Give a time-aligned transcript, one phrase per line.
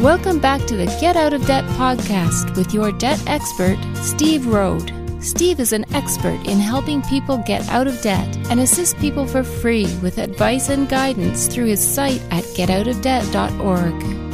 [0.00, 4.90] Welcome back to the Get Out of Debt podcast with your debt expert, Steve Rhode.
[5.22, 9.42] Steve is an expert in helping people get out of debt and assist people for
[9.42, 13.92] free with advice and guidance through his site at getoutofdebt.org.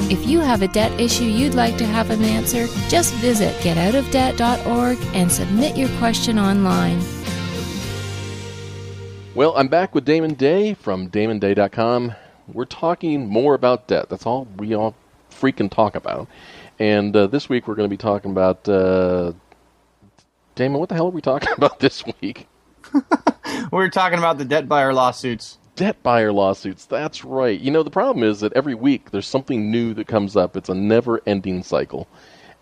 [0.08, 4.98] If you have a debt issue you'd like to have him answer, just visit getoutofdebt.org
[5.14, 7.00] and submit your question online.
[9.34, 12.14] Well, I'm back with Damon Day from damonday.com.
[12.52, 14.08] We're talking more about debt.
[14.08, 14.94] That's all we all
[15.40, 16.28] freaking talk about.
[16.78, 18.68] And uh, this week we're going to be talking about.
[18.68, 19.32] Uh,
[20.54, 22.48] Damon, what the hell are we talking about this week?
[23.72, 25.58] We're talking about the debt buyer lawsuits.
[25.74, 26.86] Debt buyer lawsuits.
[26.86, 27.58] That's right.
[27.58, 30.56] You know, the problem is that every week there's something new that comes up.
[30.56, 32.08] It's a never ending cycle.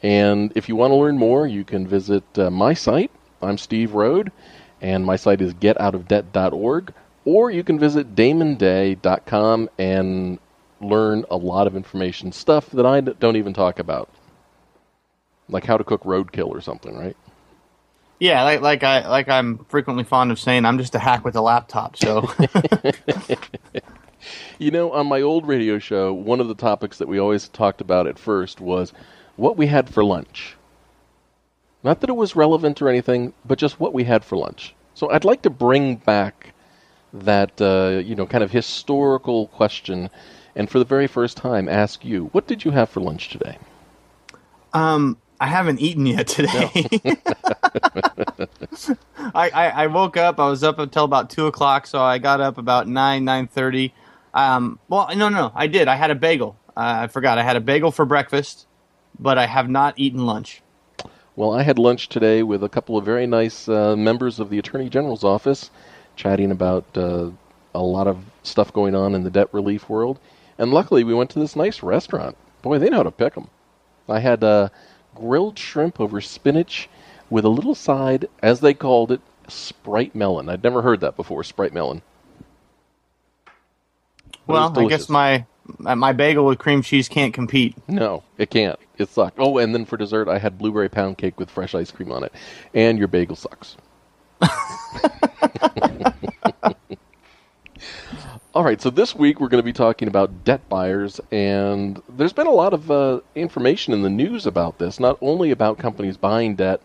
[0.03, 3.11] And if you want to learn more, you can visit uh, my site.
[3.41, 4.33] I'm Steve Rhode,
[4.81, 6.93] and my site is getoutofdebt.org.
[7.25, 10.39] Or you can visit damonday.com and
[10.81, 14.09] learn a lot of information, stuff that I don't even talk about,
[15.49, 17.17] like how to cook roadkill or something, right?
[18.21, 21.37] Yeah, like, like I like I'm frequently fond of saying, I'm just a hack with
[21.37, 21.97] a laptop.
[21.97, 22.31] So,
[24.59, 27.81] you know, on my old radio show, one of the topics that we always talked
[27.81, 28.93] about at first was
[29.37, 30.57] what we had for lunch.
[31.83, 34.75] Not that it was relevant or anything, but just what we had for lunch.
[34.95, 36.55] So I'd like to bring back
[37.13, 40.11] that uh, you know kind of historical question
[40.57, 43.59] and for the very first time ask you, what did you have for lunch today?
[44.73, 46.71] Um, I haven't eaten yet today.
[47.05, 47.17] No.
[49.35, 50.41] I, I, I, woke up.
[50.41, 53.95] I was up until about two o'clock, so I got up about nine nine thirty.
[54.33, 55.89] Um, well, no, no, I did.
[55.89, 56.57] I had a bagel.
[56.77, 57.39] Uh, I forgot.
[57.39, 58.67] I had a bagel for breakfast,
[59.19, 60.61] but I have not eaten lunch.
[61.37, 64.59] Well, I had lunch today with a couple of very nice uh, members of the
[64.59, 65.71] Attorney General's office,
[66.17, 67.31] chatting about uh,
[67.75, 70.19] a lot of stuff going on in the debt relief world.
[70.59, 72.37] And luckily, we went to this nice restaurant.
[72.63, 73.49] Boy, they know how to pick them.
[74.09, 74.69] I had uh,
[75.15, 76.89] grilled shrimp over spinach
[77.31, 80.49] with a little side, as they called it, Sprite melon.
[80.49, 82.03] I'd never heard that before, Sprite melon.
[84.47, 85.45] well, I guess my
[85.79, 87.77] my bagel with cream cheese can't compete.
[87.89, 88.79] No, it can't.
[88.97, 89.39] It sucked.
[89.39, 92.25] Oh, and then for dessert, I had blueberry pound cake with fresh ice cream on
[92.25, 92.33] it.
[92.75, 93.77] And your bagel sucks.
[98.55, 102.33] All right, so this week we're going to be talking about debt buyers, and there's
[102.33, 106.17] been a lot of uh, information in the news about this, not only about companies
[106.17, 106.81] buying debt,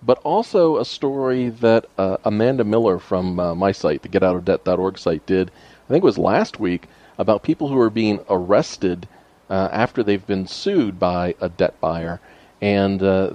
[0.00, 5.26] but also a story that uh, Amanda Miller from uh, my site, the getoutofdebt.org site,
[5.26, 6.86] did, I think it was last week,
[7.18, 9.08] about people who are being arrested
[9.50, 12.20] uh, after they've been sued by a debt buyer.
[12.62, 13.32] And uh,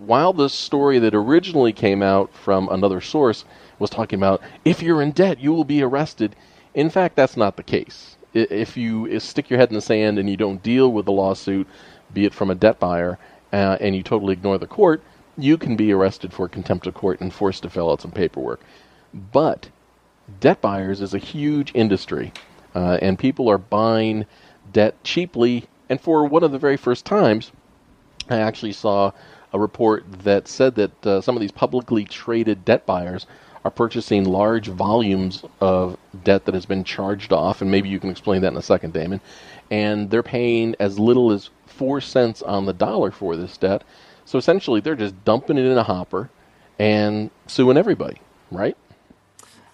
[0.00, 3.44] while the story that originally came out from another source
[3.78, 6.34] was talking about if you're in debt, you will be arrested
[6.74, 8.16] in fact, that's not the case.
[8.32, 11.68] If you stick your head in the sand and you don't deal with the lawsuit,
[12.12, 13.18] be it from a debt buyer,
[13.52, 15.02] uh, and you totally ignore the court,
[15.38, 18.60] you can be arrested for contempt of court and forced to fill out some paperwork.
[19.32, 19.68] But
[20.40, 22.32] debt buyers is a huge industry,
[22.74, 24.26] uh, and people are buying
[24.72, 25.66] debt cheaply.
[25.88, 27.52] And for one of the very first times,
[28.28, 29.12] I actually saw
[29.52, 33.26] a report that said that uh, some of these publicly traded debt buyers
[33.64, 38.10] are purchasing large volumes of debt that has been charged off, and maybe you can
[38.10, 39.20] explain that in a second, Damon.
[39.70, 43.82] And they're paying as little as four cents on the dollar for this debt.
[44.26, 46.28] So essentially, they're just dumping it in a hopper
[46.78, 48.18] and suing everybody,
[48.50, 48.76] right?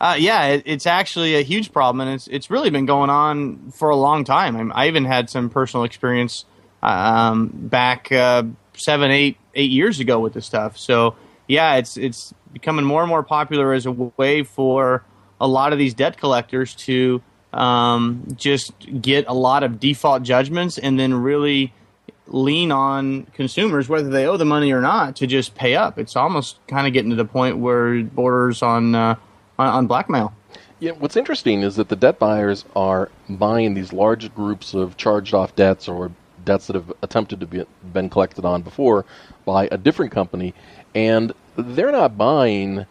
[0.00, 3.70] Uh, yeah, it, it's actually a huge problem, and it's it's really been going on
[3.72, 4.72] for a long time.
[4.72, 6.46] I, I even had some personal experience
[6.82, 10.78] um, back uh, seven, eight, eight years ago with this stuff.
[10.78, 11.16] So
[11.50, 15.04] yeah, it's it's becoming more and more popular as a way for
[15.40, 17.20] a lot of these debt collectors to
[17.52, 18.72] um, just
[19.02, 21.72] get a lot of default judgments and then really
[22.28, 25.98] lean on consumers, whether they owe the money or not, to just pay up.
[25.98, 29.16] It's almost kind of getting to the point where it borders on, uh,
[29.58, 30.32] on, on blackmail.
[30.78, 35.34] Yeah, what's interesting is that the debt buyers are buying these large groups of charged
[35.34, 36.12] off debts or
[36.44, 39.04] debts that have attempted to be been collected on before
[39.44, 40.54] by a different company,
[40.94, 42.86] and they're not buying.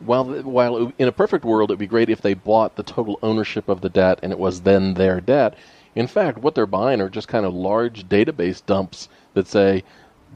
[0.00, 3.68] While while in a perfect world, it'd be great if they bought the total ownership
[3.68, 5.54] of the debt and it was then their debt.
[5.94, 9.84] In fact, what they're buying are just kind of large database dumps that say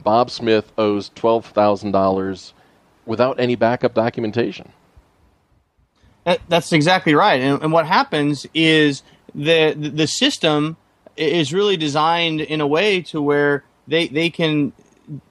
[0.02, 2.52] Bob Smith owes twelve thousand dollars
[3.06, 4.70] without any backup documentation.
[6.48, 7.40] That's exactly right.
[7.40, 9.02] And, and what happens is
[9.34, 10.76] the the system
[11.16, 14.72] is really designed in a way to where they they can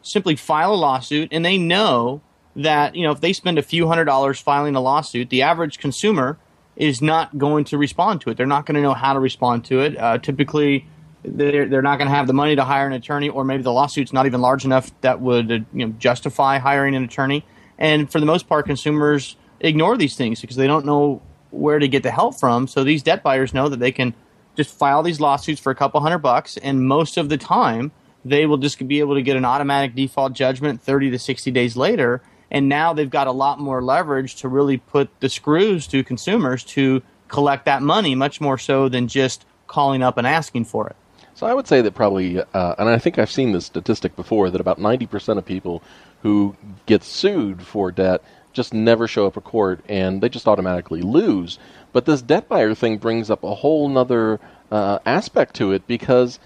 [0.02, 2.22] simply file a lawsuit and they know
[2.56, 5.80] that you know if they spend a few hundred dollars filing a lawsuit, the average
[5.80, 6.38] consumer
[6.76, 8.38] is not going to respond to it.
[8.38, 9.98] They're not going to know how to respond to it.
[9.98, 10.88] Uh, typically,
[11.24, 13.72] they're, they're not going to have the money to hire an attorney, or maybe the
[13.72, 17.46] lawsuit's not even large enough that would uh, you know justify hiring an attorney.
[17.78, 21.22] And for the most part, consumers ignore these things because they don't know
[21.52, 22.68] where to get the help from.
[22.68, 24.14] So these debt buyers know that they can
[24.56, 27.92] just file these lawsuits for a couple hundred bucks, and most of the time
[28.26, 31.76] they will just be able to get an automatic default judgment 30 to 60 days
[31.76, 32.22] later.
[32.50, 36.64] And now they've got a lot more leverage to really put the screws to consumers
[36.66, 40.96] to collect that money, much more so than just calling up and asking for it.
[41.34, 44.52] So I would say that probably, uh, and I think I've seen this statistic before,
[44.52, 45.82] that about 90% of people
[46.22, 46.56] who
[46.86, 48.24] get sued for debt
[48.54, 51.60] just never show up at court and they just automatically lose.
[51.92, 54.40] But this debt buyer thing brings up a whole nother
[54.72, 56.40] uh, aspect to it because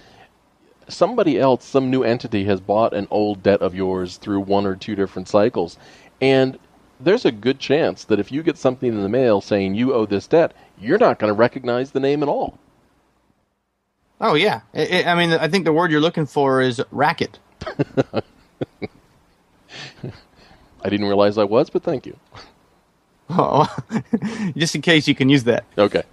[0.88, 4.76] somebody else, some new entity, has bought an old debt of yours through one or
[4.76, 5.78] two different cycles.
[6.22, 6.58] And
[7.00, 10.06] there's a good chance that if you get something in the mail saying you owe
[10.06, 12.58] this debt, you're not going to recognize the name at all.
[14.20, 17.38] Oh yeah, it, it, I mean, I think the word you're looking for is racket.
[20.88, 22.18] I didn't realize I was, but thank you.
[23.30, 23.68] Oh,
[24.56, 25.66] just in case you can use that.
[25.78, 26.04] Okay.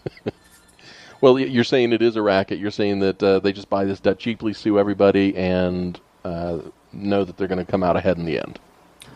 [1.22, 2.58] well, you're saying it is a racket.
[2.58, 6.58] You're saying that uh, they just buy this debt cheaply, sue everybody, and uh,
[6.92, 8.58] know that they're going to come out ahead in the end.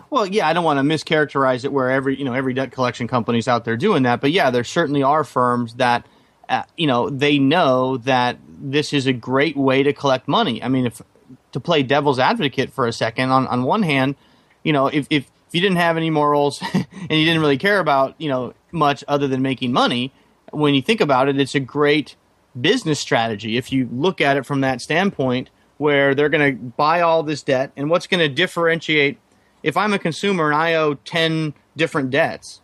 [0.08, 3.06] Well, yeah, I don't want to mischaracterize it where every you know every debt collection
[3.08, 6.06] company's out there doing that, but yeah, there certainly are firms that
[6.48, 10.62] uh, you know they know that this is a great way to collect money.
[10.62, 11.02] I mean, if
[11.52, 14.16] to play devil's advocate for a second, on on one hand,
[14.62, 17.78] you know, if if, if you didn't have any morals and you didn't really care
[17.78, 20.12] about you know much other than making money,
[20.52, 22.16] when you think about it, it's a great
[22.60, 25.48] business strategy if you look at it from that standpoint
[25.78, 29.18] where they're going to buy all this debt and what's going to differentiate
[29.62, 32.60] if I'm a consumer and I owe 10 different debts,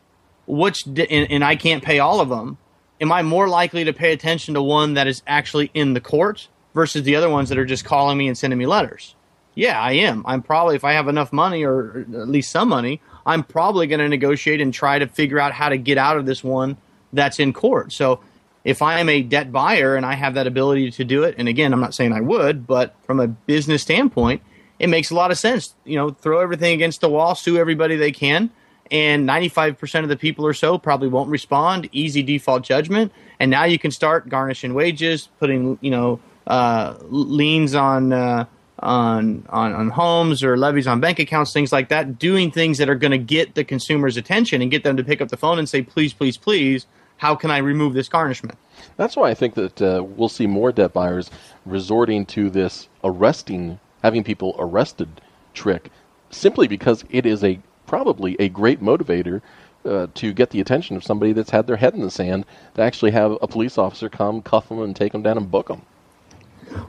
[0.46, 2.58] which and, and I can't pay all of them,
[3.00, 6.48] am I more likely to pay attention to one that is actually in the court
[6.74, 9.14] versus the other ones that are just calling me and sending me letters?
[9.58, 10.22] Yeah, I am.
[10.24, 13.98] I'm probably if I have enough money or at least some money, I'm probably going
[13.98, 16.76] to negotiate and try to figure out how to get out of this one
[17.12, 17.92] that's in court.
[17.92, 18.20] So
[18.62, 21.48] if I am a debt buyer and I have that ability to do it, and
[21.48, 24.42] again, I'm not saying I would, but from a business standpoint,
[24.78, 25.74] it makes a lot of sense.
[25.84, 28.50] You know, throw everything against the wall, sue everybody they can,
[28.92, 31.88] and 95% of the people or so probably won't respond.
[31.90, 37.74] Easy default judgment, and now you can start garnishing wages, putting you know uh, liens
[37.74, 38.12] on.
[38.12, 38.44] Uh,
[38.80, 42.88] on, on on homes or levies on bank accounts, things like that, doing things that
[42.88, 45.58] are going to get the consumer's attention and get them to pick up the phone
[45.58, 46.86] and say, "Please, please, please,
[47.18, 48.58] how can I remove this garnishment?"
[48.96, 51.30] That's why I think that uh, we'll see more debt buyers
[51.66, 55.20] resorting to this arresting having people arrested
[55.54, 55.90] trick
[56.30, 59.40] simply because it is a probably a great motivator
[59.84, 62.44] uh, to get the attention of somebody that's had their head in the sand
[62.74, 65.68] to actually have a police officer come cuff them and take them down and book
[65.68, 65.82] them.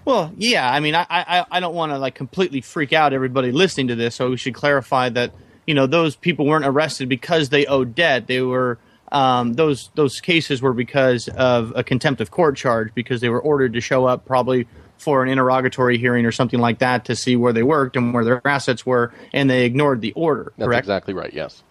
[0.05, 3.51] Well, yeah, I mean, I I, I don't want to like completely freak out everybody
[3.51, 5.33] listening to this, so we should clarify that
[5.65, 8.79] you know those people weren't arrested because they owed debt; they were
[9.11, 13.41] um, those those cases were because of a contempt of court charge because they were
[13.41, 14.67] ordered to show up probably
[14.97, 18.25] for an interrogatory hearing or something like that to see where they worked and where
[18.25, 20.53] their assets were, and they ignored the order.
[20.57, 20.85] That's correct?
[20.85, 21.33] exactly right.
[21.33, 21.63] Yes.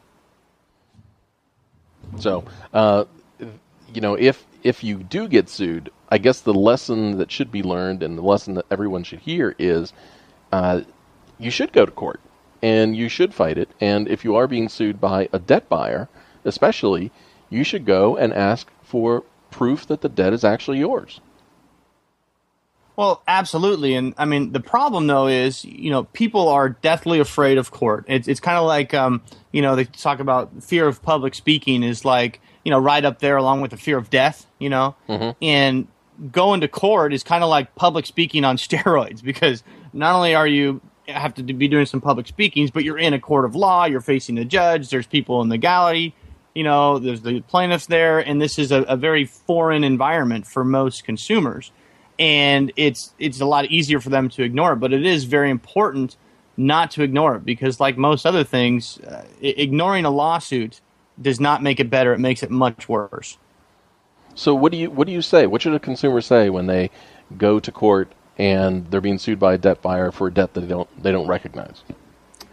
[2.18, 3.04] So, uh,
[3.92, 7.62] you know, if if you do get sued, I guess the lesson that should be
[7.62, 9.92] learned and the lesson that everyone should hear is,
[10.52, 10.82] uh,
[11.38, 12.20] you should go to court
[12.62, 13.68] and you should fight it.
[13.80, 16.08] And if you are being sued by a debt buyer,
[16.44, 17.10] especially,
[17.50, 21.20] you should go and ask for proof that the debt is actually yours.
[22.96, 27.56] Well, absolutely, and I mean the problem though is you know people are deathly afraid
[27.56, 28.04] of court.
[28.08, 29.22] It's it's kind of like um,
[29.52, 33.20] you know they talk about fear of public speaking is like you know right up
[33.20, 34.46] there along with the fear of death.
[34.58, 35.30] You know, mm-hmm.
[35.42, 35.88] and
[36.30, 39.62] going to court is kind of like public speaking on steroids because
[39.94, 43.20] not only are you have to be doing some public speakings, but you're in a
[43.20, 43.86] court of law.
[43.86, 44.90] You're facing the judge.
[44.90, 46.14] There's people in the gallery.
[46.54, 50.64] You know, there's the plaintiffs there, and this is a, a very foreign environment for
[50.64, 51.72] most consumers
[52.18, 54.76] and it's it's a lot easier for them to ignore it.
[54.76, 56.16] But it is very important
[56.58, 60.80] not to ignore it because, like most other things, uh, ignoring a lawsuit
[61.20, 62.12] does not make it better.
[62.12, 63.38] It makes it much worse.
[64.34, 65.46] So what do you what do you say?
[65.46, 66.90] What should a consumer say when they
[67.36, 70.60] go to court and they're being sued by a debt buyer for a debt that
[70.60, 71.82] they don't they don't recognize?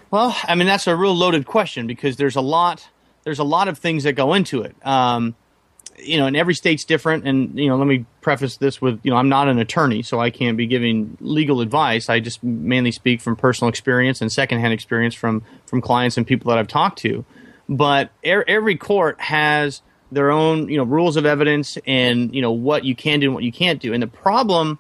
[0.10, 2.88] Well, I mean that's a real loaded question because there's a lot
[3.24, 4.75] there's a lot of things that go into it.
[4.86, 5.36] Um,
[5.98, 7.27] you know, and every state's different.
[7.27, 10.19] And you know, let me preface this with, you know, I'm not an attorney, so
[10.19, 12.10] I can't be giving legal advice.
[12.10, 16.50] I just mainly speak from personal experience and secondhand experience from from clients and people
[16.50, 17.25] that I've talked to.
[17.67, 19.81] But er- every court has
[20.12, 23.36] their own you know rules of evidence and you know what you can do and
[23.36, 23.93] what you can't do.
[23.93, 24.79] And the problem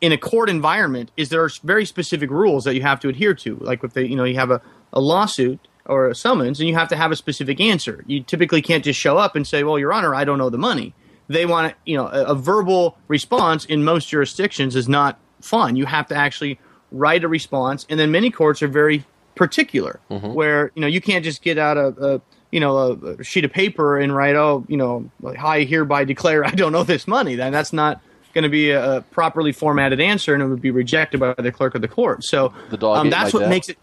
[0.00, 3.34] in a court environment is there are very specific rules that you have to adhere
[3.34, 3.56] to.
[3.56, 4.60] Like if they you know you have a,
[4.92, 8.04] a lawsuit or a summons and you have to have a specific answer.
[8.06, 10.58] You typically can't just show up and say, "Well, Your Honor, I don't know the
[10.58, 10.94] money."
[11.28, 15.76] They want you know a, a verbal response in most jurisdictions is not fun.
[15.76, 16.58] You have to actually
[16.92, 19.04] write a response, and then many courts are very
[19.34, 20.32] particular, mm-hmm.
[20.32, 23.44] where you know you can't just get out a, a you know a, a, sheet
[23.44, 27.34] of paper and write, oh, you know, I hereby declare I don't owe this money.
[27.34, 28.00] Then that's not
[28.32, 31.74] going to be a, properly formatted answer, and it would be rejected by the clerk
[31.74, 32.24] of the court.
[32.24, 33.48] So the dog um, that's what debt.
[33.48, 33.78] makes it.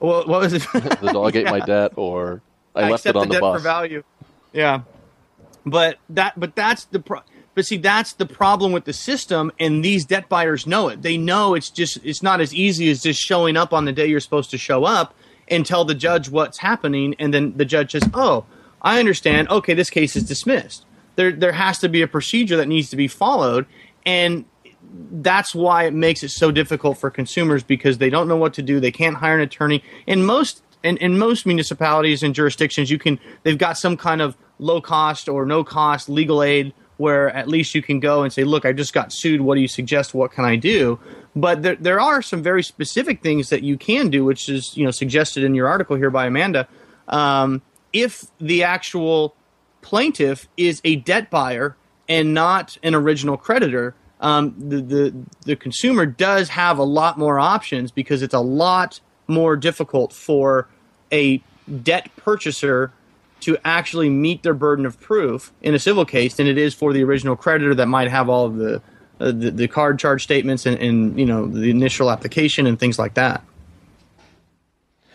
[0.00, 0.62] Well, what was it?
[0.72, 1.50] the dog ate yeah.
[1.50, 2.40] my debt, or
[2.74, 3.60] I, I left it on the, the bus.
[3.60, 4.02] for value.
[4.52, 4.82] Yeah,
[5.66, 7.22] but that but that's the pro-
[7.54, 11.02] but see, that's the problem with the system, and these debt buyers know it.
[11.02, 14.06] They know it's just it's not as easy as just showing up on the day
[14.06, 15.14] you're supposed to show up
[15.48, 18.46] and tell the judge what's happening, and then the judge says, "Oh,
[18.80, 19.48] I understand.
[19.50, 22.96] Okay, this case is dismissed." There there has to be a procedure that needs to
[22.96, 23.66] be followed,
[24.06, 24.46] and
[25.10, 28.62] that's why it makes it so difficult for consumers because they don't know what to
[28.62, 28.80] do.
[28.80, 29.84] They can't hire an attorney.
[30.06, 34.38] In most in, in most municipalities and jurisdictions, you can they've got some kind of
[34.58, 38.44] low cost or no cost legal aid where at least you can go and say,
[38.44, 39.40] look, I just got sued.
[39.40, 40.14] What do you suggest?
[40.14, 41.00] What can I do?
[41.34, 44.84] But there, there are some very specific things that you can do, which is you
[44.84, 46.68] know suggested in your article here by Amanda.
[47.08, 47.60] Um,
[47.92, 49.34] if the actual
[49.80, 51.76] plaintiff is a debt buyer
[52.08, 57.40] and not an original creditor, um, the, the the consumer does have a lot more
[57.40, 60.68] options because it's a lot more difficult for
[61.10, 61.42] a
[61.82, 62.92] debt purchaser
[63.42, 66.92] to actually meet their burden of proof in a civil case than it is for
[66.92, 68.82] the original creditor that might have all of the
[69.20, 72.98] uh, the, the, card charge statements and, and, you know the initial application and things
[72.98, 73.44] like that.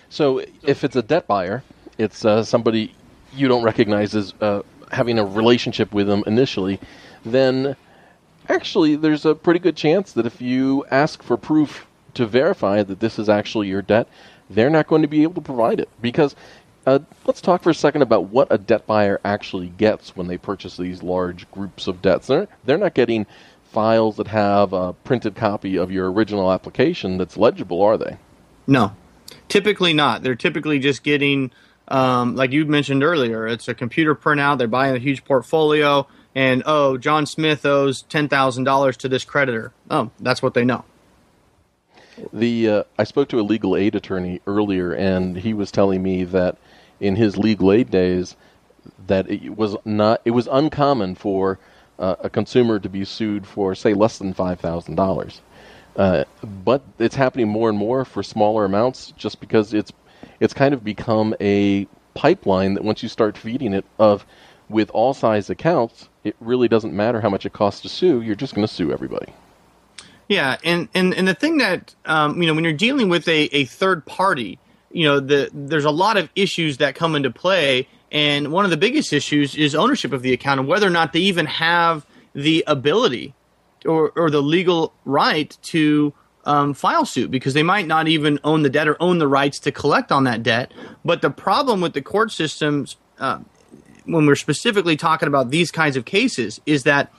[0.10, 1.64] So if it's a debt buyer,
[1.98, 2.96] it's uh, somebody
[3.34, 6.80] you don't recognize as uh, having a relationship with them initially,
[7.26, 7.76] then
[8.48, 13.00] actually there's a pretty good chance that if you ask for proof to verify that
[13.00, 14.08] this is actually your debt,
[14.50, 16.36] they're not going to be able to provide it because
[16.88, 20.38] uh, let's talk for a second about what a debt buyer actually gets when they
[20.38, 22.28] purchase these large groups of debts.
[22.28, 23.26] They're, they're not getting
[23.66, 28.16] files that have a printed copy of your original application that's legible, are they?
[28.66, 28.94] No,
[29.50, 30.24] typically not.
[30.24, 31.52] They're typically just getting,
[31.90, 34.58] um, like you mentioned earlier, it's a computer printout.
[34.58, 39.26] They're buying a huge portfolio, and oh, John Smith owes ten thousand dollars to this
[39.26, 39.74] creditor.
[39.92, 40.86] Oh, that's what they know.
[42.32, 46.24] The uh, I spoke to a legal aid attorney earlier, and he was telling me
[46.24, 46.58] that
[47.00, 48.36] in his legal aid days
[49.08, 51.60] that it was not it was uncommon for
[52.00, 55.42] uh, a consumer to be sued for say less than five thousand uh, dollars,
[56.64, 59.92] but it's happening more and more for smaller amounts just because it's
[60.40, 64.26] it's kind of become a pipeline that once you start feeding it of
[64.70, 68.22] with all size accounts, it really doesn't matter how much it costs to sue.
[68.22, 69.32] You're just going to sue everybody.
[70.28, 73.44] Yeah, and, and, and the thing that um, you know when you're dealing with a,
[73.56, 74.60] a third party,
[74.98, 78.72] you know the there's a lot of issues that come into play and one of
[78.72, 82.04] the biggest issues is ownership of the account and whether or not they even have
[82.34, 83.36] the ability
[83.86, 86.12] or, or the legal right to
[86.46, 89.60] um, file suit because they might not even own the debt or own the rights
[89.60, 90.72] to collect on that debt.
[91.06, 93.40] But the problem with the court systems, uh,
[94.06, 97.14] when we're specifically talking about these kinds of cases, is that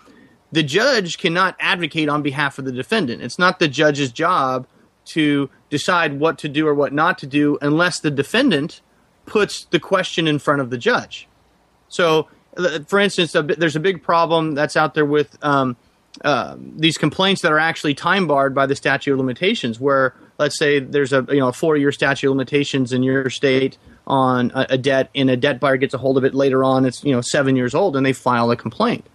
[0.50, 3.22] the judge cannot advocate on behalf of the defendant.
[3.22, 4.66] It's not the judge's job
[5.06, 8.80] to decide what to do or what not to do unless the defendant
[9.26, 11.28] puts the question in front of the judge.
[11.88, 15.76] So, uh, for instance, a, there's a big problem that's out there with um,
[16.24, 19.78] uh, these complaints that are actually time barred by the statute of limitations.
[19.78, 23.30] Where, let's say, there's a you know a four year statute of limitations in your
[23.30, 26.64] state on a, a debt, and a debt buyer gets a hold of it later
[26.64, 26.84] on.
[26.84, 29.06] It's you know seven years old, and they file a complaint.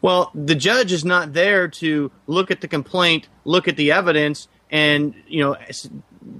[0.00, 4.46] Well, the judge is not there to look at the complaint, look at the evidence,
[4.70, 5.56] and you know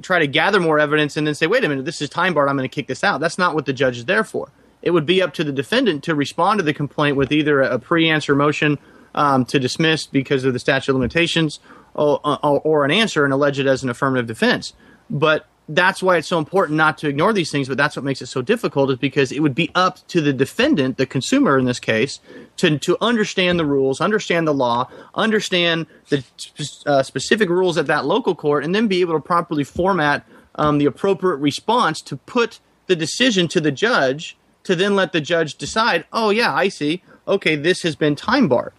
[0.03, 2.49] try to gather more evidence and then say, wait a minute, this is time barred.
[2.49, 3.21] I'm going to kick this out.
[3.21, 4.51] That's not what the judge is there for.
[4.83, 7.79] It would be up to the defendant to respond to the complaint with either a
[7.79, 8.79] pre-answer motion
[9.15, 11.59] um, to dismiss because of the statute of limitations,
[11.95, 14.75] or, or, or an answer and allege it as an affirmative defense.
[15.11, 18.23] But that's why it's so important not to ignore these things, but that's what makes
[18.23, 21.67] it so difficult is because it would be up to the defendant, the consumer in
[21.67, 22.21] this case,
[22.57, 26.25] to, to understand the rules, understand the law, understand the
[26.87, 30.79] uh, specific rules at that local court, and then be able to properly format um,
[30.79, 35.55] the appropriate response to put the decision to the judge to then let the judge
[35.55, 37.03] decide, oh, yeah, I see.
[37.27, 38.73] Okay, this has been time barred.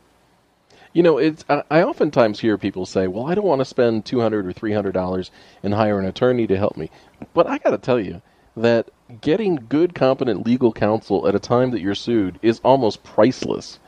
[0.94, 4.06] You know, it's I, I oftentimes hear people say, "Well, I don't want to spend
[4.06, 5.32] two hundred or three hundred dollars
[5.64, 6.90] and hire an attorney to help me,"
[7.34, 8.22] but I got to tell you
[8.58, 8.90] that
[9.22, 13.80] getting good, competent legal counsel at a time that you're sued is almost priceless.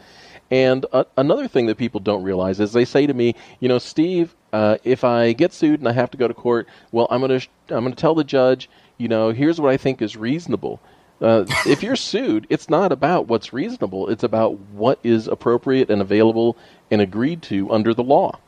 [0.52, 3.80] And uh, another thing that people don't realize is they say to me, you know,
[3.80, 7.28] Steve, uh, if I get sued and I have to go to court, well, I'm
[7.28, 10.80] to sh- I'm to tell the judge, you know, here's what I think is reasonable.
[11.22, 14.10] Uh, if you're sued, it's not about what's reasonable.
[14.10, 16.58] It's about what is appropriate and available
[16.90, 18.40] and agreed to under the law.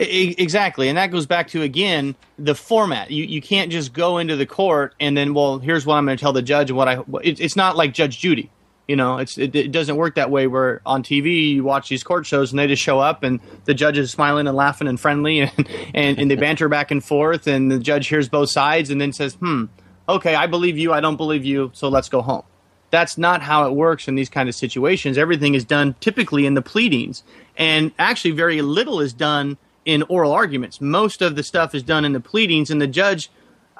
[0.00, 3.10] Exactly, and that goes back to again the format.
[3.10, 6.16] You you can't just go into the court and then well, here's what I'm going
[6.16, 7.02] to tell the judge and what I.
[7.24, 8.48] It, it's not like Judge Judy.
[8.86, 10.46] You know, it's it, it, doesn't work that way.
[10.46, 13.74] Where on TV you watch these court shows and they just show up and the
[13.74, 17.48] judge is smiling and laughing and friendly and and, and they banter back and forth
[17.48, 19.64] and the judge hears both sides and then says, "Hmm,
[20.08, 22.44] okay, I believe you, I don't believe you, so let's go home."
[22.90, 25.18] That's not how it works in these kind of situations.
[25.18, 27.22] Everything is done typically in the pleadings,
[27.56, 30.80] and actually very little is done in oral arguments.
[30.80, 33.30] Most of the stuff is done in the pleadings, and the judge.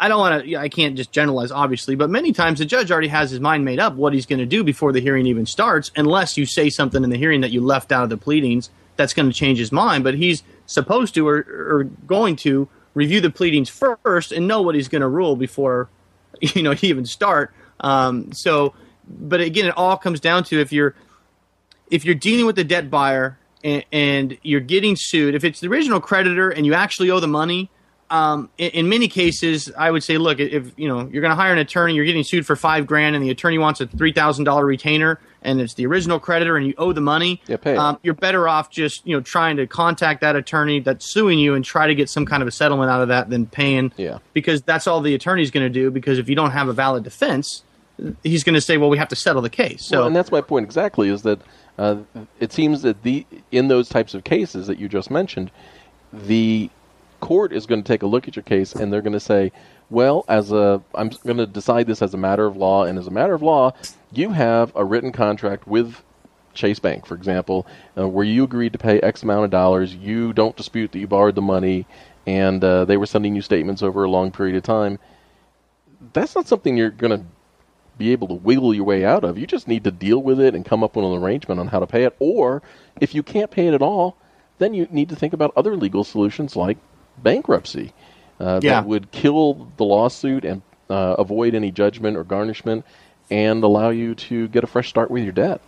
[0.01, 0.57] I don't want to.
[0.57, 3.81] I can't just generalize, obviously, but many times the judge already has his mind made
[3.81, 7.03] up what he's going to do before the hearing even starts, unless you say something
[7.03, 9.73] in the hearing that you left out of the pleadings that's going to change his
[9.73, 10.05] mind.
[10.05, 14.75] But he's supposed to or, or going to review the pleadings first and know what
[14.75, 15.89] he's going to rule before
[16.55, 17.53] you know he even start.
[17.81, 18.75] Um, so,
[19.09, 20.95] but again, it all comes down to if you're
[21.91, 25.69] if you're dealing with a debt buyer and, and, you're getting sued, if it's the
[25.69, 27.71] original creditor and you actually owe the money,
[28.11, 31.37] um, in, in, many cases, I would say, look, if you know you're going to
[31.37, 34.13] hire an attorney, you're getting sued for five grand, and the attorney wants a three
[34.13, 37.41] thousand dollar retainer, and it's the original creditor, and you owe the money.
[37.47, 41.13] Yeah, pay um, you're better off just you know trying to contact that attorney that's
[41.13, 43.47] suing you and try to get some kind of a settlement out of that than
[43.47, 43.93] paying.
[43.97, 45.91] Yeah, because that's all the attorney's going to do.
[45.91, 47.63] Because if you don't have a valid defense,
[48.23, 49.85] he's going to say, well, we have to settle the case.
[49.85, 51.09] So, well, and that's my point exactly.
[51.09, 51.41] Is that
[51.79, 51.99] uh,
[52.41, 55.51] it seems that the in those types of cases that you just mentioned,
[56.13, 56.71] the
[57.21, 59.53] court is going to take a look at your case and they're going to say,
[59.91, 63.07] well, as a I'm going to decide this as a matter of law, and as
[63.07, 63.73] a matter of law,
[64.13, 66.03] you have a written contract with
[66.55, 69.95] Chase Bank, for example, uh, where you agreed to pay X amount of dollars.
[69.95, 71.87] You don't dispute that you borrowed the money,
[72.27, 74.99] and uh, they were sending you statements over a long period of time.
[76.13, 77.25] That's not something you're going to
[77.97, 79.39] be able to wiggle your way out of.
[79.39, 81.81] You just need to deal with it and come up with an arrangement on how
[81.81, 82.15] to pay it.
[82.19, 82.63] Or
[83.01, 84.17] if you can't pay it at all,
[84.59, 86.79] then you need to think about other legal solutions like
[87.23, 87.93] bankruptcy
[88.41, 88.75] uh, yeah.
[88.75, 92.85] that would kill the lawsuit and uh, avoid any judgment or garnishment
[93.31, 95.61] and allow you to get a fresh start with your debt.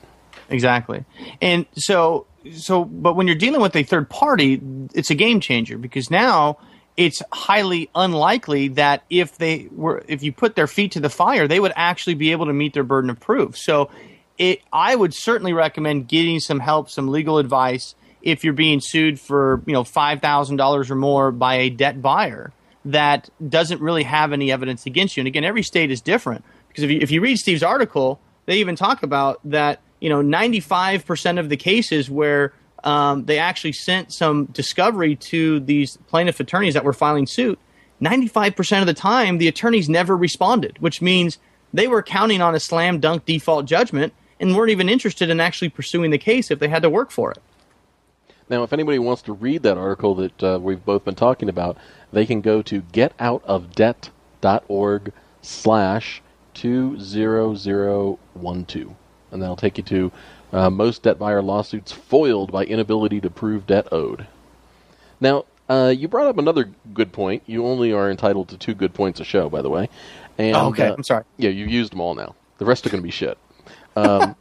[0.49, 1.05] Exactly.
[1.41, 4.61] And so so but when you're dealing with a third party,
[4.95, 6.59] it's a game changer because now
[6.97, 11.47] it's highly unlikely that if they were if you put their feet to the fire,
[11.47, 13.57] they would actually be able to meet their burden of proof.
[13.57, 13.91] So
[14.39, 19.19] it I would certainly recommend getting some help, some legal advice if you're being sued
[19.19, 22.53] for, you know, $5,000 or more by a debt buyer
[22.85, 25.23] that doesn't really have any evidence against you.
[25.23, 28.59] And again, every state is different because if you if you read Steve's article, they
[28.59, 32.53] even talk about that, you know, 95% of the cases where
[32.85, 37.59] um, they actually sent some discovery to these plaintiff attorneys that were filing suit.
[38.01, 41.39] 95% of the time, the attorneys never responded, which means
[41.75, 45.69] they were counting on a slam dunk default judgment and weren't even interested in actually
[45.69, 47.39] pursuing the case if they had to work for it.
[48.51, 51.77] Now, if anybody wants to read that article that uh, we've both been talking about,
[52.13, 56.21] they can go to getoutofdebt.org slash
[56.55, 58.97] 20012.
[59.31, 60.11] And that'll take you to
[60.53, 64.27] uh, most debt buyer lawsuits foiled by inability to prove debt owed.
[65.21, 67.45] Now, uh, you brought up another good point.
[67.47, 69.89] You only are entitled to two good points a show, by the way.
[70.39, 70.89] And, oh, okay.
[70.89, 71.23] Uh, I'm sorry.
[71.37, 72.35] Yeah, you used them all now.
[72.59, 73.39] The rest are going to be shit.
[73.95, 74.35] Um,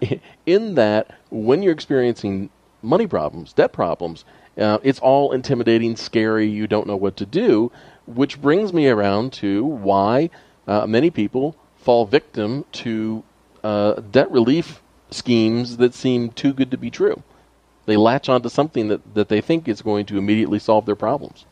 [0.46, 2.50] in that, when you're experiencing
[2.84, 4.24] money problems, debt problems,
[4.58, 6.48] uh, it's all intimidating, scary.
[6.48, 7.72] You don't know what to do,
[8.06, 10.30] which brings me around to why
[10.68, 13.24] uh, many people fall victim to
[13.62, 17.22] uh, debt relief schemes that seem too good to be true.
[17.86, 21.44] They latch onto something that, that they think is going to immediately solve their problems.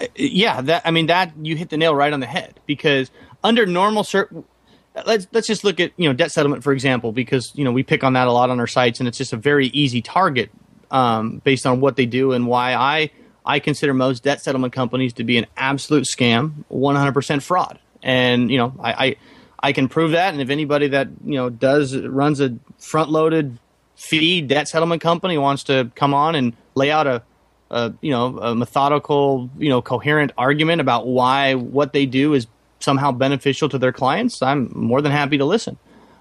[0.00, 3.10] Uh, yeah, that I mean that you hit the nail right on the head because
[3.42, 4.30] under normal cir-
[5.06, 7.82] let's let's just look at you know debt settlement for example because you know we
[7.82, 10.50] pick on that a lot on our sites and it's just a very easy target
[10.90, 13.10] um, based on what they do and why I
[13.44, 17.78] I consider most debt settlement companies to be an absolute scam, 100% fraud.
[18.02, 19.16] And you know I, I
[19.60, 20.32] I can prove that.
[20.32, 23.58] And if anybody that you know does runs a front loaded
[23.96, 27.22] fee debt settlement company wants to come on and lay out a,
[27.70, 32.46] a you know a methodical you know coherent argument about why what they do is
[32.84, 35.78] somehow beneficial to their clients, I'm more than happy to listen.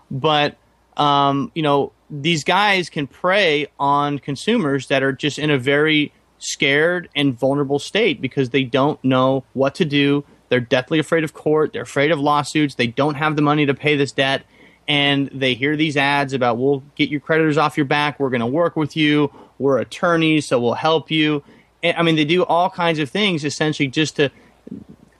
[0.09, 0.57] But
[0.97, 6.13] um, you know, these guys can prey on consumers that are just in a very
[6.37, 10.23] scared and vulnerable state because they don't know what to do.
[10.49, 11.73] They're deathly afraid of court.
[11.73, 12.75] They're afraid of lawsuits.
[12.75, 14.43] They don't have the money to pay this debt.
[14.87, 18.19] And they hear these ads about, we'll get your creditors off your back.
[18.19, 19.31] We're going to work with you.
[19.57, 21.43] We're attorneys, so we'll help you.
[21.81, 24.29] And, I mean, they do all kinds of things essentially just to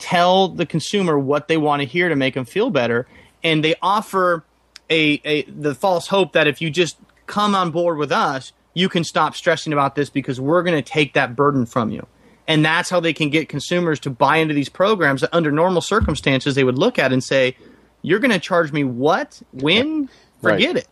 [0.03, 3.07] tell the consumer what they want to hear to make them feel better.
[3.41, 4.43] And they offer
[4.89, 8.89] a, a the false hope that if you just come on board with us, you
[8.89, 12.05] can stop stressing about this because we're going to take that burden from you.
[12.49, 15.81] And that's how they can get consumers to buy into these programs that under normal
[15.81, 17.55] circumstances they would look at and say,
[18.01, 19.41] You're going to charge me what?
[19.53, 20.09] When?
[20.41, 20.77] Forget right.
[20.77, 20.87] it.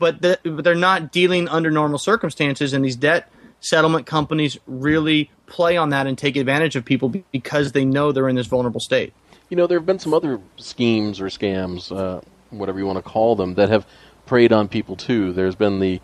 [0.00, 5.30] But, the, but they're not dealing under normal circumstances, and these debt settlement companies really
[5.46, 8.80] play on that and take advantage of people because they know they're in this vulnerable
[8.80, 9.12] state.
[9.48, 13.02] You know, there have been some other schemes or scams, uh, whatever you want to
[13.02, 13.86] call them, that have
[14.26, 15.32] preyed on people too.
[15.32, 16.00] There's been the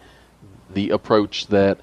[0.73, 1.79] the approach that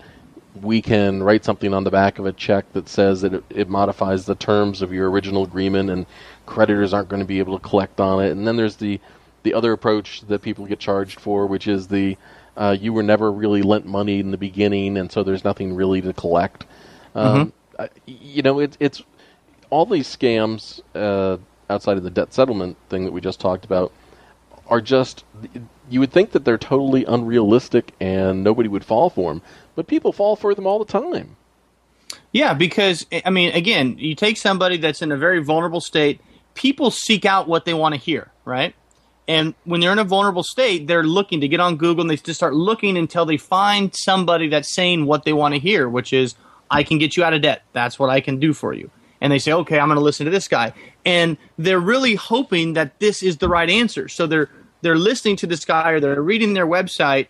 [0.62, 3.70] we can write something on the back of a check that says that it, it,
[3.70, 6.06] modifies the terms of your original agreement and
[6.46, 8.32] creditors aren't going to be able to collect on it.
[8.32, 9.00] And then there's the
[9.44, 12.18] the other approach that people get charged for, which is the
[12.58, 16.02] uh, you were never really lent money in the beginning, and so there's nothing really
[16.02, 16.66] to collect.
[17.16, 17.90] Um, mm-hmm.
[18.06, 19.02] you know, it, it's
[19.70, 21.38] all these scams uh,
[21.70, 23.92] outside of the debt settlement thing that we just talked about
[24.68, 25.26] are just
[25.90, 29.42] you would think that they're totally unrealistic and nobody would fall for them,
[29.76, 31.36] but people fall for them all the time.
[32.32, 36.22] Yeah, because I mean, again, you take somebody that's in a very vulnerable state.
[36.54, 38.76] People seek out what they want to hear, right?
[39.28, 42.18] And when they're in a vulnerable state, they're looking to get on Google and they
[42.18, 46.12] just start looking until they find somebody that's saying what they want to hear, which
[46.12, 46.36] is,
[46.70, 47.64] I can get you out of debt.
[47.74, 48.90] That's what I can do for you.
[49.20, 50.74] And they say, okay, I'm going to listen to this guy.
[51.06, 54.08] And they're really hoping that this is the right answer.
[54.08, 54.50] So they're
[54.82, 57.28] they're listening to this guy or they're reading their website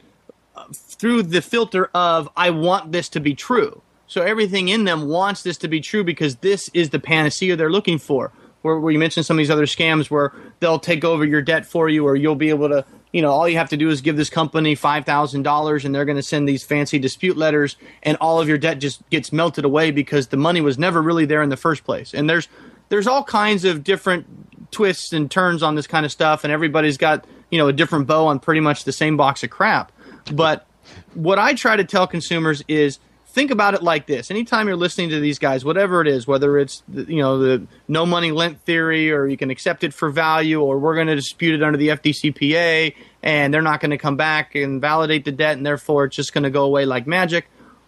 [0.56, 3.82] uh, through the filter of I want this to be true.
[4.08, 7.72] So everything in them wants this to be true because this is the panacea they're
[7.72, 8.32] looking for.
[8.62, 11.66] Where, where you mentioned some of these other scams where they'll take over your debt
[11.66, 14.02] for you, or you'll be able to, you know, all you have to do is
[14.02, 17.76] give this company five thousand dollars, and they're going to send these fancy dispute letters,
[18.04, 21.26] and all of your debt just gets melted away because the money was never really
[21.26, 22.14] there in the first place.
[22.14, 22.48] And there's
[22.90, 26.98] there's all kinds of different twists and turns on this kind of stuff, and everybody's
[26.98, 29.92] got you know a different bow on pretty much the same box of crap.
[30.32, 30.68] But
[31.14, 33.00] what I try to tell consumers is
[33.32, 34.30] think about it like this.
[34.30, 38.06] Anytime you're listening to these guys whatever it is whether it's you know the no
[38.06, 41.56] money lent theory or you can accept it for value or we're going to dispute
[41.56, 45.58] it under the fdcpa and they're not going to come back and validate the debt
[45.58, 47.48] and therefore it's just going to go away like magic.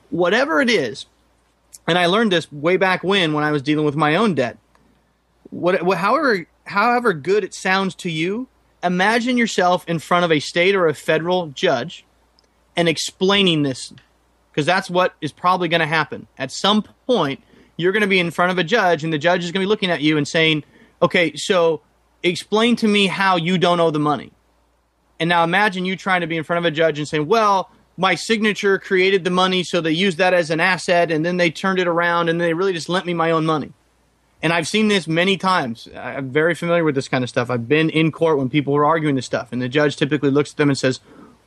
[0.09, 1.05] Whatever it is
[1.87, 4.57] and i learned this way back when when i was dealing with my own debt.
[5.49, 8.47] What, however however good it sounds to you
[8.81, 12.05] imagine yourself in front of a state or a federal judge
[12.75, 13.93] and explaining this
[14.53, 16.27] because that's what is probably going to happen.
[16.37, 17.41] At some point,
[17.75, 19.65] you're going to be in front of a judge, and the judge is going to
[19.65, 20.63] be looking at you and saying,
[21.01, 21.81] Okay, so
[22.21, 24.31] explain to me how you don't owe the money.
[25.19, 27.71] And now imagine you trying to be in front of a judge and saying, Well,
[27.97, 31.49] my signature created the money, so they used that as an asset, and then they
[31.49, 33.73] turned it around, and they really just lent me my own money.
[34.43, 35.87] And I've seen this many times.
[35.95, 37.49] I'm very familiar with this kind of stuff.
[37.49, 40.51] I've been in court when people were arguing this stuff, and the judge typically looks
[40.51, 40.99] at them and says,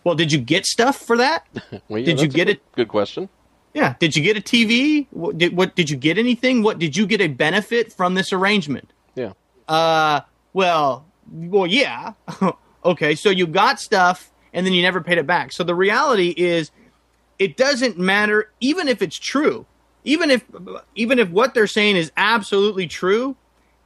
[0.07, 1.49] "Well, did you get stuff for that?
[1.89, 2.61] well, yeah, did you get it?
[2.77, 3.29] Good question.
[3.75, 3.97] Yeah.
[3.99, 5.09] Did you get a TV?
[5.11, 6.63] What did, what did you get anything?
[6.63, 8.93] What did you get a benefit from this arrangement?
[9.17, 9.33] Yeah.
[9.67, 10.21] Uh.
[10.53, 11.05] Well.
[11.29, 11.67] Well.
[11.67, 12.13] Yeah.
[12.85, 13.17] okay.
[13.17, 15.51] So you got stuff, and then you never paid it back.
[15.51, 16.71] So the reality is,
[17.41, 19.67] it doesn't matter, even if it's true
[20.05, 20.45] even if
[20.95, 23.37] even if what they're saying is absolutely true,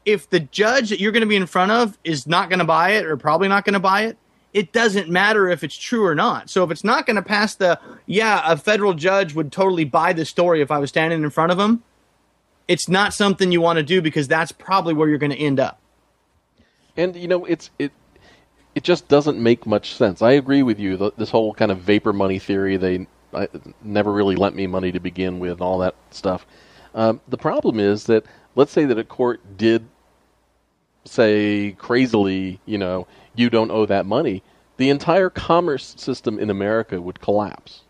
[0.04, 2.64] if the judge that you're going to be in front of is not going to
[2.64, 4.18] buy it or probably not going to buy it,
[4.52, 6.50] it doesn't matter if it's true or not.
[6.50, 10.12] So if it's not going to pass the yeah, a federal judge would totally buy
[10.12, 11.82] the story if I was standing in front of him,
[12.68, 15.60] it's not something you want to do because that's probably where you're going to end
[15.60, 15.80] up.
[16.96, 17.92] And you know, it's it
[18.74, 20.22] it just doesn't make much sense.
[20.22, 21.12] I agree with you.
[21.16, 23.48] This whole kind of vapor money theory they I,
[23.82, 26.46] never really lent me money to begin with, and all that stuff.
[26.94, 28.24] Um, the problem is that
[28.56, 29.86] let's say that a court did
[31.04, 34.42] say crazily, you know, you don't owe that money,
[34.76, 37.82] the entire commerce system in America would collapse.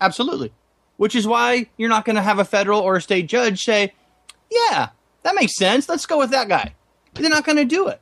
[0.00, 0.52] Absolutely.
[0.96, 3.92] Which is why you're not going to have a federal or a state judge say,
[4.50, 4.88] yeah,
[5.22, 5.88] that makes sense.
[5.88, 6.74] Let's go with that guy.
[7.14, 8.00] They're not going to do it.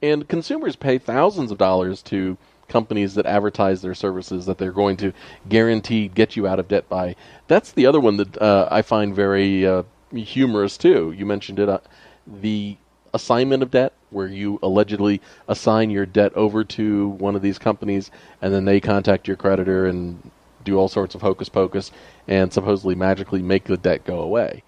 [0.00, 2.36] And consumers pay thousands of dollars to
[2.68, 5.12] companies that advertise their services that they're going to
[5.48, 7.16] guarantee get you out of debt by.
[7.48, 11.12] That's the other one that uh, I find very uh, humorous too.
[11.16, 11.80] You mentioned it, uh,
[12.26, 12.76] the
[13.14, 18.10] assignment of debt, where you allegedly assign your debt over to one of these companies,
[18.40, 20.30] and then they contact your creditor and
[20.64, 21.90] do all sorts of hocus pocus
[22.26, 24.62] and supposedly magically make the debt go away.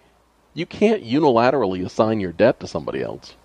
[0.55, 3.37] you can't unilaterally assign your debt to somebody else.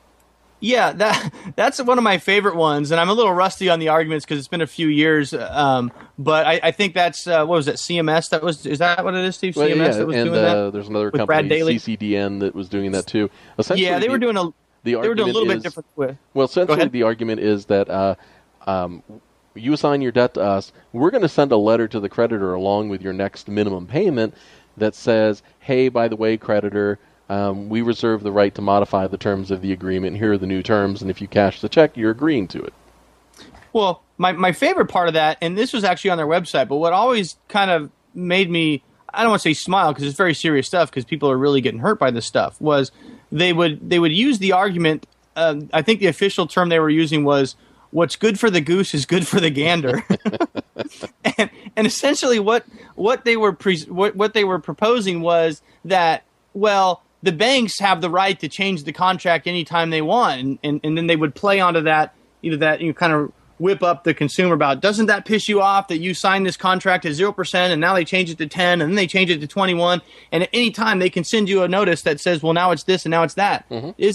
[0.61, 3.89] Yeah, that that's one of my favorite ones, and I'm a little rusty on the
[3.89, 5.33] arguments because it's been a few years.
[5.33, 7.75] Um, but I, I think that's uh, what was it?
[7.75, 9.55] CMS that was is that what it is, Steve?
[9.55, 10.73] Well, CMS yeah, that was and doing uh, that.
[10.73, 13.29] there's another with company, CCDN, that was doing that too.
[13.59, 14.51] Essentially, Yeah, they were doing a
[14.85, 16.17] the they were doing a argument little bit is- different with.
[16.33, 18.15] Well, essentially, the argument is that uh,
[18.65, 19.03] um,
[19.53, 20.71] you assign your debt to us.
[20.93, 24.33] We're going to send a letter to the creditor along with your next minimum payment
[24.77, 29.17] that says, "Hey, by the way, creditor." Um, we reserve the right to modify the
[29.17, 30.17] terms of the agreement.
[30.17, 32.71] Here are the new terms, and if you cash the check, you're agreeing to it.
[33.73, 36.75] Well, my, my favorite part of that, and this was actually on their website, but
[36.75, 40.35] what always kind of made me, I don't want to say smile because it's very
[40.35, 42.91] serious stuff because people are really getting hurt by this stuff, was
[43.31, 45.07] they would they would use the argument.
[45.35, 47.55] Um, I think the official term they were using was
[47.91, 50.03] "What's good for the goose is good for the gander,"
[51.37, 56.23] and, and essentially what what they were pre- what what they were proposing was that
[56.53, 60.79] well the banks have the right to change the contract anytime they want, and, and,
[60.83, 64.03] and then they would play onto that either that you know, kind of whip up
[64.03, 67.55] the consumer about doesn't that piss you off that you signed this contract at 0%
[67.55, 70.43] and now they change it to 10 and then they change it to 21 and
[70.43, 73.05] at any time they can send you a notice that says well now it's this
[73.05, 73.65] and now it's that.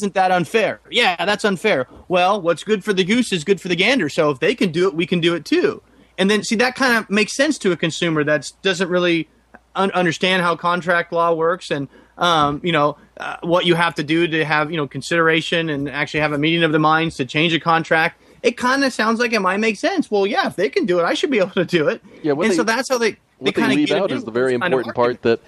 [0.03, 0.81] Not that unfair?
[0.90, 1.88] Yeah that's unfair.
[2.09, 4.09] Well what's good for the goose is good for the gander.
[4.09, 5.83] So if they can do it we can do it too.
[6.18, 9.29] And then see that kind of makes sense to a consumer that doesn't really
[9.74, 14.03] un- understand how contract law works and um, you know uh, what you have to
[14.05, 17.24] do to have you know consideration and actually have a meeting of the minds to
[17.24, 18.20] change a contract.
[18.42, 20.11] It kind of sounds like it might make sense.
[20.11, 22.03] Well, yeah, if they can do it, I should be able to do it.
[22.22, 24.55] Yeah, and they- so that's how they they kind of leave out is the very
[24.55, 25.40] important part that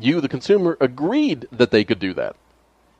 [0.00, 2.36] you, the consumer, agreed that they could do that.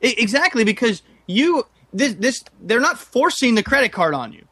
[0.03, 4.45] E- exactly because you this this they're not forcing the credit card on you.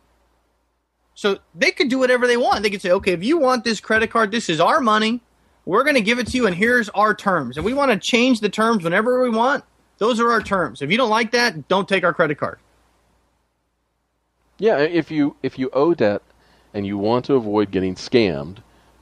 [1.16, 2.64] So they could do whatever they want.
[2.64, 5.22] They could say, okay, if you want this credit card, this is our money.
[5.66, 7.58] We're going to give it to you, and here's our terms.
[7.58, 9.64] If we want to change the terms whenever we want,
[9.98, 10.82] those are our terms.
[10.82, 12.60] If you don't like that, don't take our credit card.
[14.60, 16.22] Yeah, if you if you owe debt
[16.74, 18.58] and you want to avoid getting scammed,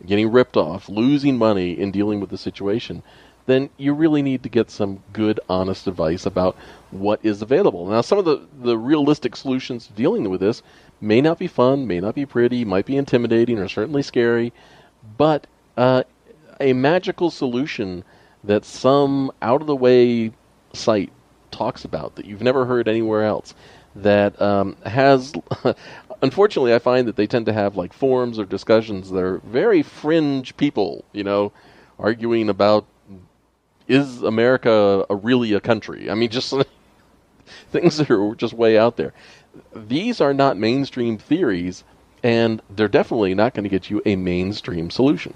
[0.06, 3.02] getting ripped off, losing money in dealing with the situation,
[3.46, 6.58] then you really need to get some good, honest advice about
[6.92, 7.88] what is available.
[7.88, 10.62] Now, some of the, the realistic solutions to dealing with this
[11.00, 14.52] may not be fun, may not be pretty, might be intimidating, or certainly scary,
[15.18, 16.04] but uh,
[16.60, 18.04] a magical solution
[18.44, 20.32] that some out of the way
[20.74, 21.12] site
[21.52, 23.54] talks about that you've never heard anywhere else
[23.96, 25.34] that um, has
[26.22, 29.82] unfortunately i find that they tend to have like forums or discussions that are very
[29.82, 31.52] fringe people you know
[31.98, 32.86] arguing about
[33.88, 36.10] is america a, really a country?
[36.10, 36.54] I mean just
[37.72, 39.14] things that are just way out there.
[39.76, 41.84] These are not mainstream theories
[42.24, 45.34] and they're definitely not going to get you a mainstream solution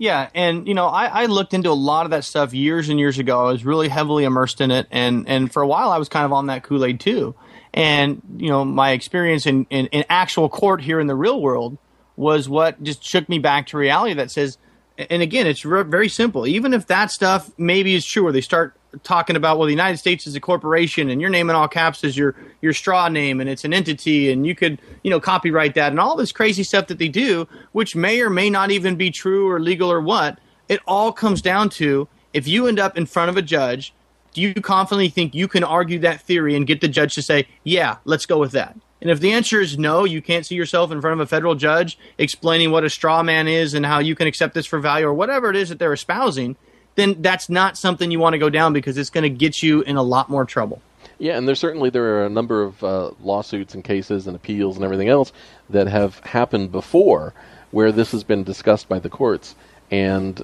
[0.00, 2.98] Yeah, and you know, I, I looked into a lot of that stuff years and
[2.98, 3.46] years ago.
[3.46, 6.24] I was really heavily immersed in it, and and for a while I was kind
[6.24, 7.34] of on that Kool Aid too.
[7.74, 11.76] And you know, my experience in, in in actual court here in the real world
[12.16, 14.14] was what just shook me back to reality.
[14.14, 14.56] That says,
[14.96, 16.46] and again, it's re- very simple.
[16.46, 19.98] Even if that stuff maybe is true, or they start talking about well, the United
[19.98, 23.40] States is a corporation, and your name in all caps is your your straw name,
[23.40, 26.62] and it's an entity, and you could you know copyright that, and all this crazy
[26.62, 30.00] stuff that they do, which may or may not even be true or legal or
[30.00, 30.38] what.
[30.68, 33.92] It all comes down to if you end up in front of a judge,
[34.32, 37.48] do you confidently think you can argue that theory and get the judge to say,
[37.64, 38.76] yeah, let's go with that?
[39.00, 41.54] And if the answer is no, you can't see yourself in front of a federal
[41.54, 45.06] judge explaining what a straw man is and how you can accept this for value
[45.06, 46.56] or whatever it is that they're espousing,
[47.00, 49.80] then that's not something you want to go down because it's going to get you
[49.82, 50.80] in a lot more trouble.
[51.18, 54.76] Yeah, and there's certainly there are a number of uh, lawsuits and cases and appeals
[54.76, 55.32] and everything else
[55.68, 57.34] that have happened before
[57.72, 59.54] where this has been discussed by the courts.
[59.90, 60.42] And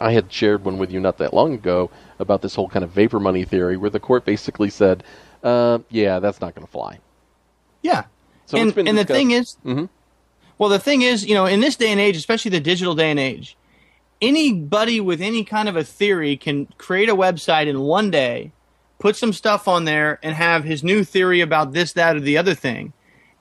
[0.00, 2.90] I had shared one with you not that long ago about this whole kind of
[2.90, 5.02] vapor money theory, where the court basically said,
[5.42, 6.98] uh, "Yeah, that's not going to fly."
[7.82, 8.04] Yeah.
[8.46, 9.88] So and it's been and the thing is, Mhm.
[10.58, 13.10] well, the thing is, you know, in this day and age, especially the digital day
[13.10, 13.56] and age,
[14.22, 18.52] anybody with any kind of a theory can create a website in one day,
[19.00, 22.38] put some stuff on there, and have his new theory about this, that, or the
[22.38, 22.92] other thing.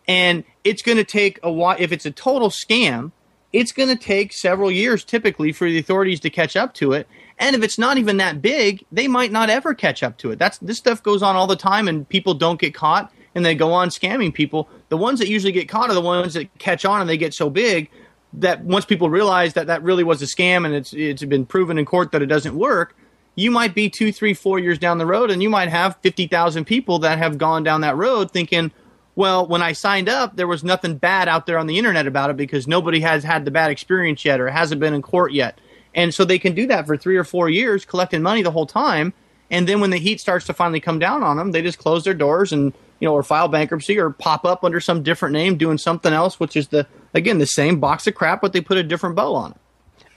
[0.07, 1.77] And it's going to take a while.
[1.79, 3.11] If it's a total scam,
[3.53, 7.07] it's going to take several years typically for the authorities to catch up to it.
[7.37, 10.39] And if it's not even that big, they might not ever catch up to it.
[10.39, 13.55] That's this stuff goes on all the time, and people don't get caught, and they
[13.55, 14.67] go on scamming people.
[14.89, 17.33] The ones that usually get caught are the ones that catch on, and they get
[17.33, 17.89] so big
[18.33, 21.77] that once people realize that that really was a scam, and it's it's been proven
[21.77, 22.95] in court that it doesn't work.
[23.35, 26.27] You might be two, three, four years down the road, and you might have fifty
[26.27, 28.71] thousand people that have gone down that road thinking,
[29.15, 32.29] well, when I signed up, there was nothing bad out there on the internet about
[32.29, 35.59] it because nobody has had the bad experience yet or hasn't been in court yet.
[35.93, 38.65] And so they can do that for three or four years, collecting money the whole
[38.65, 39.13] time.
[39.49, 42.05] And then when the heat starts to finally come down on them, they just close
[42.05, 45.57] their doors and you know, or file bankruptcy or pop up under some different name
[45.57, 48.77] doing something else, which is the again the same box of crap, but they put
[48.77, 49.57] a different bow on it.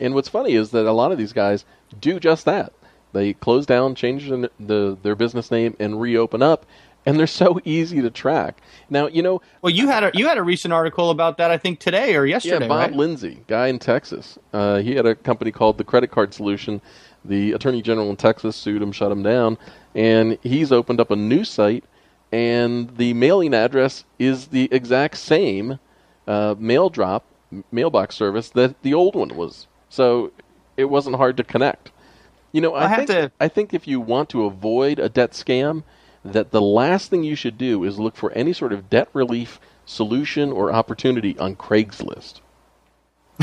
[0.01, 1.65] And what's funny is that a lot of these guys
[2.01, 2.73] do just that.
[3.13, 6.67] They close down, change the, the, their business name, and reopen up,
[7.07, 8.61] and they're so easy to track.
[8.91, 9.41] Now, you know.
[9.63, 12.27] Well, you had a you had a recent article about that, I think today or
[12.27, 12.65] yesterday.
[12.65, 12.93] Yeah, Bob right?
[12.93, 14.37] Lindsay, guy in Texas.
[14.53, 16.81] Uh, he had a company called the Credit Card Solution.
[17.25, 19.57] The Attorney General in Texas sued him, shut him down,
[19.95, 21.85] and he's opened up a new site,
[22.33, 25.79] and the mailing address is the exact same
[26.27, 27.25] uh, mail drop
[27.71, 29.67] mailbox service that the old one was.
[29.89, 30.33] So
[30.77, 31.91] it wasn't hard to connect.
[32.53, 33.33] You know, I, I think to...
[33.41, 35.83] I think if you want to avoid a debt scam,
[36.25, 39.61] that the last thing you should do is look for any sort of debt relief
[39.85, 42.41] solution or opportunity on Craigslist.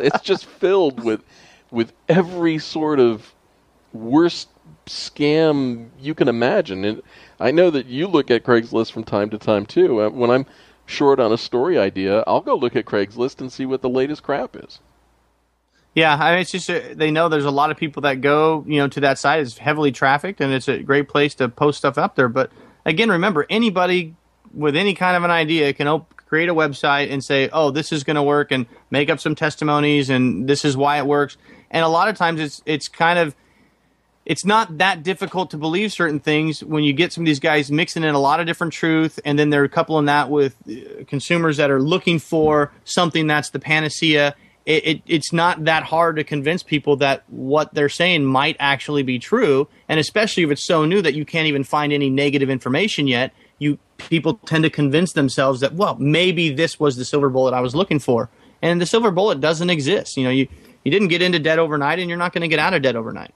[0.00, 1.22] it's just filled with
[1.70, 3.34] with every sort of
[3.92, 4.48] worst
[4.86, 6.84] scam you can imagine.
[6.84, 7.02] And
[7.38, 10.02] I know that you look at Craigslist from time to time too.
[10.02, 10.46] Uh, when I'm
[10.90, 14.22] short on a story idea, I'll go look at Craigslist and see what the latest
[14.22, 14.80] crap is.
[15.94, 18.64] Yeah, I mean, it's just a, they know there's a lot of people that go,
[18.66, 19.40] you know, to that site.
[19.40, 22.28] It's heavily trafficked, and it's a great place to post stuff up there.
[22.28, 22.52] But
[22.84, 24.14] again, remember, anybody
[24.54, 27.90] with any kind of an idea can op- create a website and say, "Oh, this
[27.90, 31.36] is going to work," and make up some testimonies, and this is why it works.
[31.72, 33.34] And a lot of times, it's it's kind of
[34.30, 37.70] it's not that difficult to believe certain things when you get some of these guys
[37.70, 41.56] mixing in a lot of different truth, and then they're coupling that with uh, consumers
[41.56, 46.24] that are looking for something that's the panacea it, it, it's not that hard to
[46.24, 50.84] convince people that what they're saying might actually be true, and especially if it's so
[50.84, 53.32] new that you can't even find any negative information yet.
[53.58, 57.60] You people tend to convince themselves that well maybe this was the silver bullet I
[57.60, 58.30] was looking for,
[58.62, 60.16] and the silver bullet doesn't exist.
[60.16, 60.46] You know you
[60.84, 62.94] you didn't get into debt overnight, and you're not going to get out of debt
[62.94, 63.34] overnight.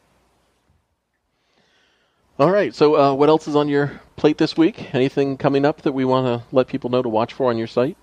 [2.36, 2.74] All right.
[2.74, 4.92] So, uh, what else is on your plate this week?
[4.92, 7.68] Anything coming up that we want to let people know to watch for on your
[7.68, 7.96] site?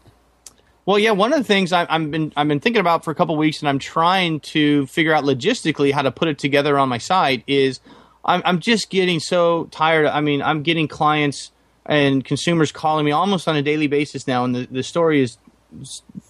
[0.85, 3.15] Well, yeah, one of the things I, have been I've been thinking about for a
[3.15, 6.87] couple weeks, and I'm trying to figure out logistically how to put it together on
[6.87, 7.81] my site is
[8.23, 10.07] I'm, I'm just getting so tired.
[10.07, 11.51] I mean, I'm getting clients
[11.85, 15.37] and consumers calling me almost on a daily basis now, and the, the story is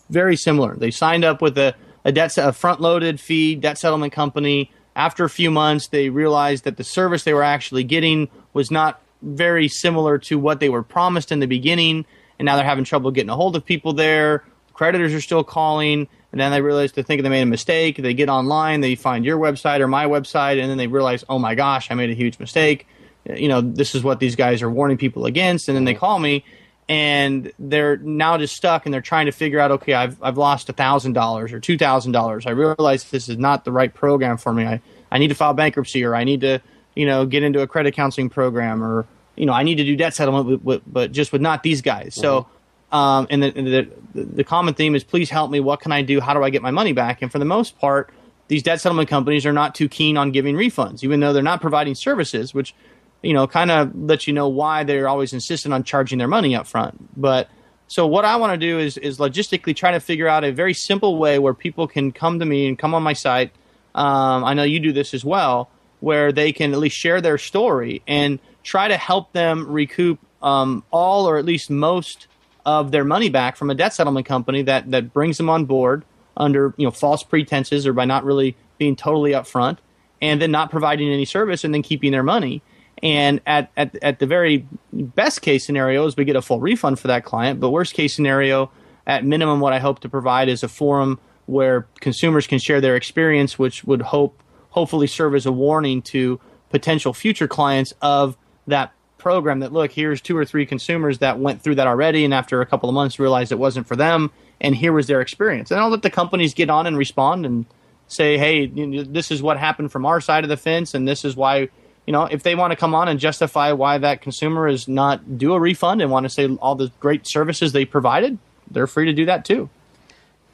[0.10, 0.76] very similar.
[0.76, 4.72] They signed up with a, a debt a front loaded fee debt settlement company.
[4.96, 9.02] After a few months, they realized that the service they were actually getting was not
[9.22, 12.06] very similar to what they were promised in the beginning
[12.42, 14.44] and now they're having trouble getting a hold of people there.
[14.74, 17.98] Creditors are still calling, and then they realize they think they made a mistake.
[17.98, 21.38] They get online, they find your website or my website, and then they realize, oh
[21.38, 22.88] my gosh, I made a huge mistake.
[23.32, 26.18] You know, this is what these guys are warning people against, and then they call
[26.18, 26.44] me,
[26.90, 30.70] and they're now just stuck, and they're trying to figure out, okay, I've I've lost
[30.70, 32.46] a thousand dollars or two thousand dollars.
[32.46, 34.66] I realize this is not the right program for me.
[34.66, 36.60] I I need to file bankruptcy, or I need to
[36.96, 39.96] you know get into a credit counseling program, or you know, I need to do
[39.96, 42.14] debt settlement, with, with, but just with not these guys.
[42.14, 42.22] Mm-hmm.
[42.22, 42.48] So,
[42.92, 45.60] um, and, the, and the, the common theme is, please help me.
[45.60, 46.20] What can I do?
[46.20, 47.22] How do I get my money back?
[47.22, 48.12] And for the most part,
[48.50, 51.62] these debt settlement companies are not too keen on giving refunds, even though they're not
[51.62, 52.76] providing services, which
[53.22, 56.56] you know kind of lets you know why they're always insistent on charging their money
[56.56, 57.20] up front.
[57.20, 57.50] But
[57.88, 60.74] so what I want to do is is logistically try to figure out a very
[60.74, 63.52] simple way where people can come to me and come on my site.
[63.94, 67.38] Um, I know you do this as well, where they can at least share their
[67.38, 72.28] story and try to help them recoup um, all or at least most
[72.66, 76.06] of their money back from a debt settlement company that, that brings them on board
[76.38, 79.78] under you know false pretenses or by not really being totally upfront
[80.22, 82.62] and then not providing any service and then keeping their money.
[83.04, 87.00] And at, at, at the very best case scenario is we get a full refund
[87.00, 87.60] for that client.
[87.60, 88.72] But worst case scenario,
[89.08, 92.96] at minimum, what I hope to provide is a forum where consumers can share their
[92.96, 98.38] experience, which would hope hopefully serve as a warning to potential future clients of
[98.68, 102.34] that program that look here's two or three consumers that went through that already and
[102.34, 105.70] after a couple of months realized it wasn't for them and here was their experience
[105.70, 107.68] and i'll let the companies get on and respond and
[108.08, 108.66] say hey
[109.04, 111.70] this is what happened from our side of the fence and this is why
[112.06, 115.38] you know if they want to come on and justify why that consumer is not
[115.38, 118.38] do a refund and want to say all the great services they provided
[118.70, 119.70] they're free to do that too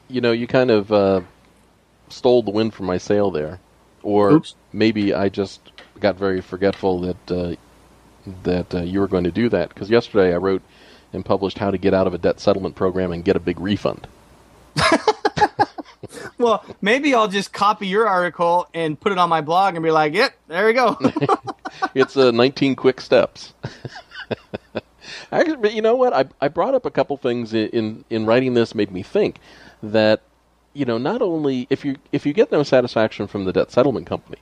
[0.10, 1.22] you know you kind of uh,
[2.10, 3.60] stole the wind from my sail there
[4.04, 4.56] or Oops.
[4.74, 5.60] maybe i just
[6.00, 7.56] got very forgetful that uh,
[8.44, 10.62] that uh, you were going to do that because yesterday I wrote
[11.14, 13.60] and published how to get out of a debt settlement program and get a big
[13.60, 14.08] refund.
[16.38, 19.92] well, maybe I'll just copy your article and put it on my blog and be
[19.92, 20.98] like, "Yep, there we go."
[21.96, 23.54] it's uh, 19 quick steps.
[25.32, 26.14] Actually, but you know what?
[26.14, 29.40] I I brought up a couple things in, in in writing this made me think
[29.82, 30.22] that
[30.78, 34.06] you know, not only if you if you get no satisfaction from the debt settlement
[34.06, 34.38] company,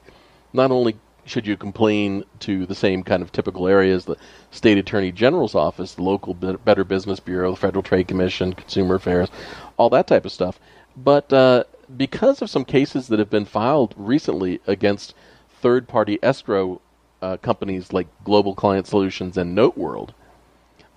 [0.52, 4.18] not only should you complain to the same kind of typical areas, the
[4.52, 9.30] state attorney general's office, the local Better Business Bureau, the Federal Trade Commission, Consumer Affairs,
[9.78, 10.60] all that type of stuff,
[10.96, 11.64] but uh,
[11.96, 15.14] because of some cases that have been filed recently against
[15.62, 16.82] third-party escrow
[17.22, 20.10] uh, companies like Global Client Solutions and NoteWorld,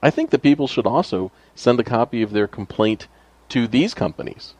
[0.03, 3.09] I think that people should also send a copy of their complaint
[3.49, 4.55] to these companies.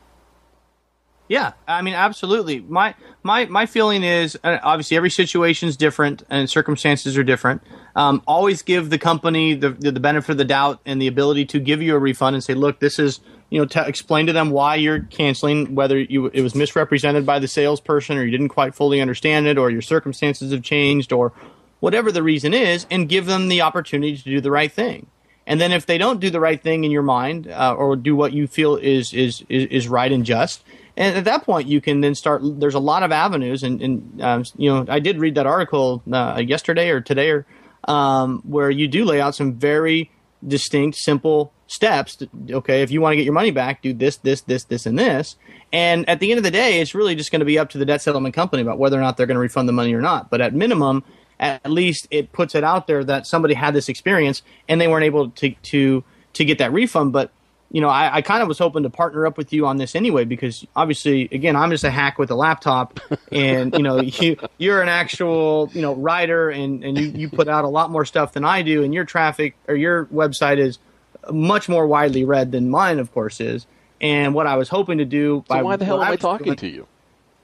[1.29, 2.59] Yeah, I mean, absolutely.
[2.59, 7.61] My my my feeling is uh, obviously every situation is different and circumstances are different.
[7.95, 11.59] Um, always give the company the, the benefit of the doubt and the ability to
[11.59, 13.19] give you a refund and say, look, this is
[13.49, 17.39] you know, t- explain to them why you're canceling, whether you it was misrepresented by
[17.39, 21.33] the salesperson or you didn't quite fully understand it, or your circumstances have changed, or
[21.79, 25.07] whatever the reason is, and give them the opportunity to do the right thing.
[25.47, 28.15] And then if they don't do the right thing in your mind, uh, or do
[28.15, 30.63] what you feel is, is is is right and just,
[30.95, 32.41] and at that point you can then start.
[32.43, 36.03] There's a lot of avenues, and, and um, you know I did read that article
[36.11, 37.47] uh, yesterday or today, or
[37.85, 40.11] um, where you do lay out some very
[40.45, 42.17] distinct, simple steps.
[42.17, 44.85] To, okay, if you want to get your money back, do this, this, this, this,
[44.85, 45.35] and this.
[45.71, 47.77] And at the end of the day, it's really just going to be up to
[47.77, 50.01] the debt settlement company about whether or not they're going to refund the money or
[50.01, 50.29] not.
[50.29, 51.03] But at minimum,
[51.39, 55.05] at least it puts it out there that somebody had this experience and they weren't
[55.05, 57.13] able to to to get that refund.
[57.13, 57.31] But
[57.71, 59.95] you know, I, I kind of was hoping to partner up with you on this
[59.95, 62.99] anyway because obviously, again, I'm just a hack with a laptop,
[63.31, 67.47] and you know, you you're an actual you know writer, and and you you put
[67.47, 70.79] out a lot more stuff than I do, and your traffic or your website is
[71.31, 73.65] much more widely read than mine, of course, is.
[74.01, 75.43] And what I was hoping to do.
[75.49, 76.87] So why the hell am I, talking doing, to you?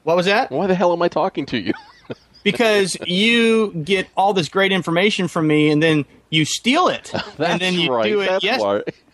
[0.04, 0.52] What was that?
[0.52, 1.74] Why the hell am I talking to you?
[2.44, 7.60] because you get all this great information from me and then you steal it and
[7.60, 8.06] then you right.
[8.06, 8.62] do it yes.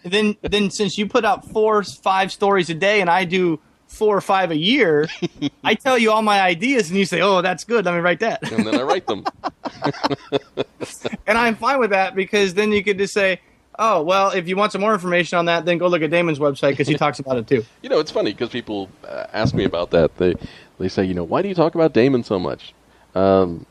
[0.03, 4.15] Then then since you put out four five stories a day and i do four
[4.15, 5.07] or five a year
[5.63, 7.85] i tell you all my ideas and you say oh that's good.
[7.85, 8.49] Let me write that.
[8.51, 9.25] And then i write them.
[11.27, 13.39] And i'm fine with that because then you could just say
[13.79, 16.39] oh well if you want some more information on that then go look at damon's
[16.39, 17.63] website because he talks about it too.
[17.81, 20.17] You know it's funny because people uh, ask me about that.
[20.17, 20.35] They
[20.79, 22.73] they say you know why do you talk about damon so much?
[23.15, 23.65] Um,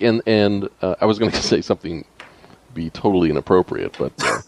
[0.00, 2.04] and and uh, I was going to say something
[2.74, 4.40] be totally inappropriate, but uh,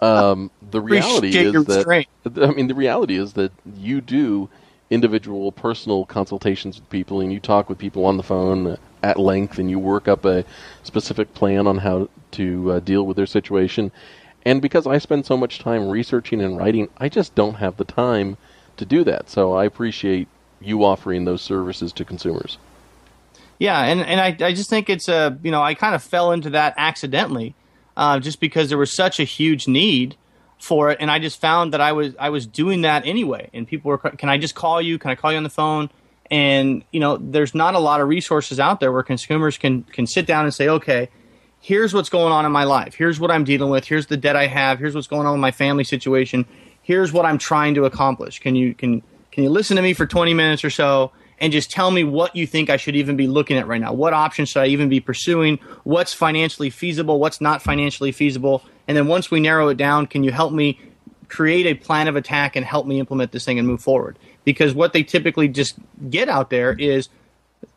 [0.00, 2.06] um, the reality is that
[2.42, 4.48] I mean the reality is that you do
[4.90, 9.58] individual personal consultations with people, and you talk with people on the phone at length,
[9.58, 10.44] and you work up a
[10.82, 13.92] specific plan on how to uh, deal with their situation.
[14.44, 17.84] And because I spend so much time researching and writing, I just don't have the
[17.84, 18.38] time
[18.76, 19.28] to do that.
[19.28, 20.28] So I appreciate
[20.60, 22.56] you offering those services to consumers.
[23.58, 26.32] Yeah, and and I I just think it's a you know I kind of fell
[26.32, 27.54] into that accidentally,
[27.98, 30.16] uh, just because there was such a huge need
[30.58, 33.66] for it, and I just found that I was I was doing that anyway, and
[33.66, 34.98] people were can I just call you?
[34.98, 35.90] Can I call you on the phone?
[36.30, 40.06] And you know, there's not a lot of resources out there where consumers can can
[40.06, 41.08] sit down and say, okay,
[41.60, 42.94] here's what's going on in my life.
[42.94, 43.84] Here's what I'm dealing with.
[43.84, 44.78] Here's the debt I have.
[44.78, 46.46] Here's what's going on with my family situation.
[46.82, 48.38] Here's what I'm trying to accomplish.
[48.38, 51.10] Can you can can you listen to me for 20 minutes or so?
[51.40, 53.92] And just tell me what you think I should even be looking at right now.
[53.92, 55.58] What options should I even be pursuing?
[55.84, 57.18] What's financially feasible?
[57.20, 58.64] What's not financially feasible?
[58.86, 60.80] And then once we narrow it down, can you help me
[61.28, 64.18] create a plan of attack and help me implement this thing and move forward?
[64.44, 65.76] Because what they typically just
[66.10, 67.08] get out there is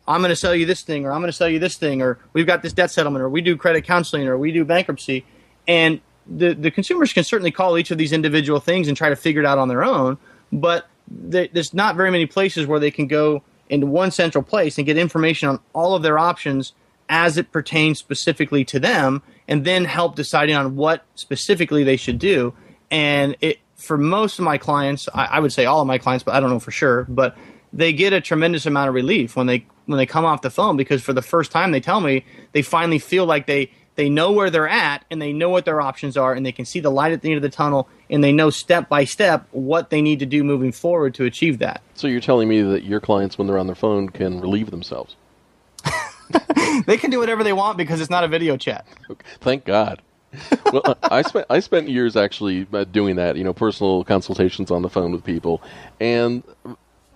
[0.08, 2.02] I'm going to sell you this thing, or I'm going to sell you this thing,
[2.02, 5.26] or we've got this debt settlement, or we do credit counseling, or we do bankruptcy.
[5.68, 9.16] And the, the consumers can certainly call each of these individual things and try to
[9.16, 10.18] figure it out on their own,
[10.52, 14.86] but there's not very many places where they can go into one central place and
[14.86, 16.74] get information on all of their options
[17.10, 22.20] as it pertains specifically to them and then help deciding on what specifically they should
[22.20, 22.54] do.
[22.92, 26.24] And it for most of my clients I, I, would say all of my clients
[26.24, 27.36] but i don't know for sure but
[27.74, 30.78] they get a tremendous amount of relief when they when they come off the phone
[30.78, 33.72] because for the first time they tell me they finally feel like they
[34.02, 36.66] they know where they're at and they know what their options are and they can
[36.66, 39.46] see the light at the end of the tunnel and they know step by step
[39.52, 41.84] what they need to do moving forward to achieve that.
[41.94, 45.16] So you're telling me that your clients when they're on their phone can relieve themselves.
[46.88, 48.88] they can do whatever they want because it's not a video chat.
[49.08, 49.24] Okay.
[49.40, 50.02] Thank God.
[50.74, 54.82] well, I spent I spent years actually uh, doing that, you know, personal consultations on
[54.82, 55.62] the phone with people,
[56.00, 56.42] and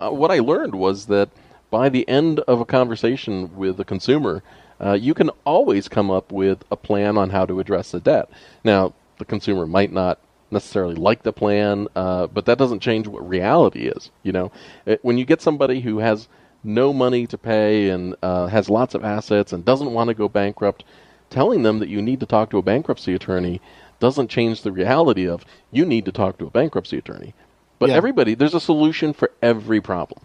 [0.00, 1.30] uh, what I learned was that
[1.70, 4.42] by the end of a conversation with a consumer,
[4.80, 8.28] uh, you can always come up with a plan on how to address the debt.
[8.64, 10.18] Now, the consumer might not
[10.50, 14.10] necessarily like the plan, uh, but that doesn't change what reality is.
[14.22, 14.52] You know,
[14.84, 16.28] it, when you get somebody who has
[16.62, 20.28] no money to pay and uh, has lots of assets and doesn't want to go
[20.28, 20.84] bankrupt,
[21.30, 23.60] telling them that you need to talk to a bankruptcy attorney
[23.98, 27.34] doesn't change the reality of you need to talk to a bankruptcy attorney.
[27.78, 27.96] But Yeah.
[27.96, 30.20] everybody, there's a solution for every problem.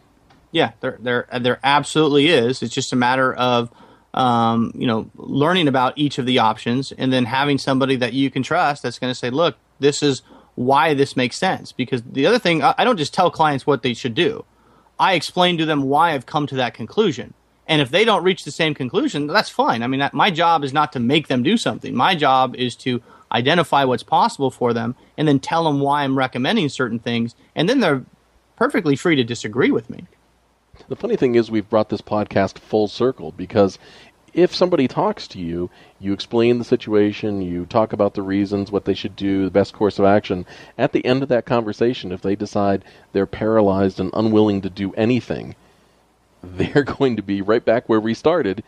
[0.51, 2.61] Yeah, there there there absolutely is.
[2.61, 3.69] It's just a matter of
[4.13, 8.29] um, you know learning about each of the options and then having somebody that you
[8.29, 10.21] can trust that's going to say, look, this is
[10.55, 11.71] why this makes sense.
[11.71, 14.45] Because the other thing, I don't just tell clients what they should do.
[14.99, 17.33] I explain to them why I've come to that conclusion.
[17.67, 19.81] And if they don't reach the same conclusion, that's fine.
[19.81, 21.95] I mean, that, my job is not to make them do something.
[21.95, 23.01] My job is to
[23.31, 27.33] identify what's possible for them and then tell them why I'm recommending certain things.
[27.55, 28.03] And then they're
[28.57, 30.05] perfectly free to disagree with me.
[30.87, 33.77] The funny thing is, we've brought this podcast full circle because
[34.33, 35.69] if somebody talks to you,
[35.99, 39.73] you explain the situation, you talk about the reasons, what they should do, the best
[39.73, 40.45] course of action.
[40.77, 44.93] At the end of that conversation, if they decide they're paralyzed and unwilling to do
[44.93, 45.55] anything,
[46.43, 48.63] they're going to be right back where we started,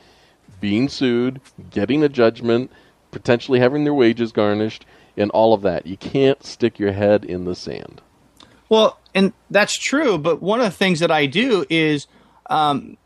[0.60, 1.40] being sued,
[1.70, 2.72] getting a judgment,
[3.12, 4.86] potentially having their wages garnished,
[5.16, 5.88] and all of that.
[5.88, 8.02] You can't stick your head in the sand.
[8.74, 10.18] Well, and that's true.
[10.18, 12.08] But one of the things that I do is
[12.50, 12.98] um,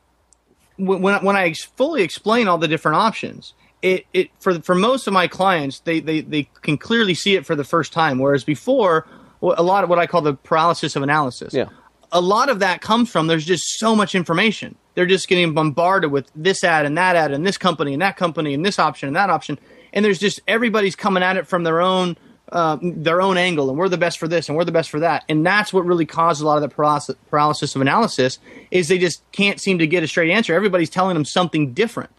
[0.78, 4.62] when when I- when I ex- fully explain all the different options, it, it for
[4.62, 7.92] for most of my clients, they, they they can clearly see it for the first
[7.92, 8.18] time.
[8.18, 9.06] Whereas before,
[9.42, 11.54] a lot of what I call the paralysis of analysis.
[11.54, 11.66] Yeah.
[12.14, 14.76] A lot of that comes from there's just so much information.
[14.96, 18.16] They're just getting bombarded with this ad and that ad and this company and that
[18.16, 19.60] company and this option and that option,
[19.92, 22.16] and there's just everybody's coming at it from their own
[22.52, 25.02] uh, their own angle, and we're the best for this, and we're the best for
[25.02, 28.40] that, and that's what really causes a lot of the paralysis, paralysis of analysis.
[28.72, 30.54] Is they just can't seem to get a straight answer.
[30.54, 32.10] Everybody's telling them something different.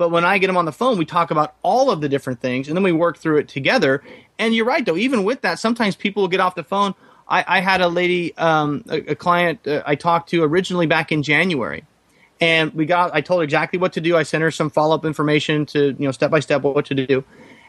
[0.00, 2.40] But when I get them on the phone, we talk about all of the different
[2.40, 4.02] things, and then we work through it together.
[4.38, 4.96] And you're right, though.
[4.96, 6.94] Even with that, sometimes people will get off the phone.
[7.28, 11.12] I, I had a lady, um, a, a client uh, I talked to originally back
[11.12, 11.84] in January,
[12.40, 13.14] and we got.
[13.14, 14.16] I told her exactly what to do.
[14.16, 16.94] I sent her some follow up information to you know step by step what to
[16.94, 17.22] do,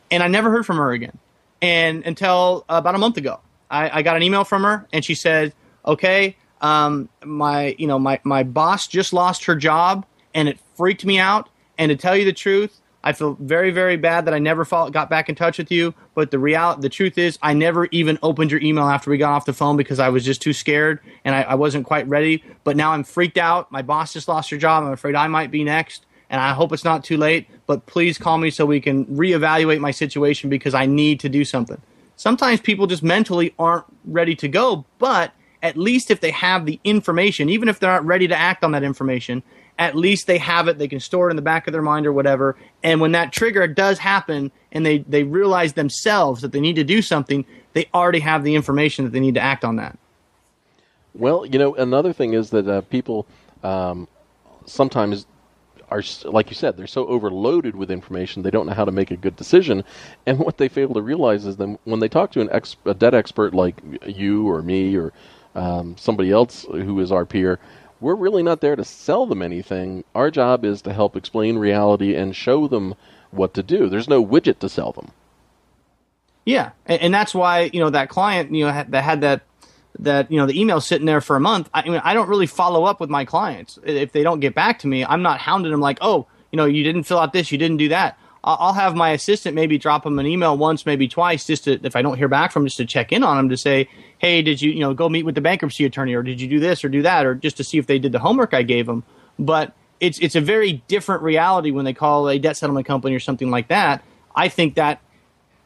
[0.10, 1.18] and I never heard from her again.
[1.62, 3.40] And until about a month ago,
[3.70, 5.54] I, I got an email from her, and she said,
[5.86, 11.06] "Okay, um, my you know my my boss just lost her job, and it freaked
[11.06, 11.50] me out.
[11.78, 15.10] And to tell you the truth, I feel very very bad that I never got
[15.10, 15.94] back in touch with you.
[16.16, 19.32] But the real the truth is, I never even opened your email after we got
[19.32, 22.44] off the phone because I was just too scared and I, I wasn't quite ready.
[22.64, 23.72] But now I'm freaked out.
[23.72, 24.84] My boss just lost her job.
[24.84, 28.18] I'm afraid I might be next." And I hope it's not too late, but please
[28.18, 31.80] call me so we can reevaluate my situation because I need to do something.
[32.16, 36.80] Sometimes people just mentally aren't ready to go, but at least if they have the
[36.86, 39.44] information, even if they're not ready to act on that information,
[39.78, 42.06] at least they have it, they can store it in the back of their mind
[42.06, 42.56] or whatever.
[42.82, 46.84] And when that trigger does happen and they, they realize themselves that they need to
[46.86, 50.00] do something, they already have the information that they need to act on that.
[51.14, 53.28] Well, you know, another thing is that uh, people
[53.64, 54.08] um,
[54.66, 55.26] sometimes
[55.92, 59.12] are, like you said, they're so overloaded with information they don't know how to make
[59.12, 59.84] a good decision.
[60.26, 62.94] And what they fail to realize is that when they talk to an ex- a
[62.94, 63.76] debt expert like
[64.06, 65.14] you or me or
[65.54, 67.60] um, somebody else who is our peer,
[68.00, 70.04] we're really not there to sell them anything.
[70.16, 72.96] Our job is to help explain reality and show them
[73.30, 73.90] what to do.
[73.90, 75.12] There's no widget to sell them.
[76.46, 79.42] Yeah, and, and that's why you know that client you know that had that
[80.02, 81.70] that you know the email sitting there for a month.
[81.74, 84.80] I mean, I don't really follow up with my clients if they don't get back
[84.80, 85.06] to me.
[85.06, 87.78] I'm not hounding them like, oh, you know, you didn't fill out this, you didn't
[87.78, 88.18] do that.
[88.44, 91.80] I'll, I'll have my assistant maybe drop them an email once, maybe twice, just to
[91.84, 93.88] if I don't hear back from them, just to check in on them to say,
[94.18, 96.60] hey, did you you know go meet with the bankruptcy attorney, or did you do
[96.60, 98.88] this or do that, or just to see if they did the homework I gave
[98.88, 99.04] them.
[99.38, 103.20] But it's it's a very different reality when they call a debt settlement company or
[103.20, 104.04] something like that.
[104.36, 105.02] I think that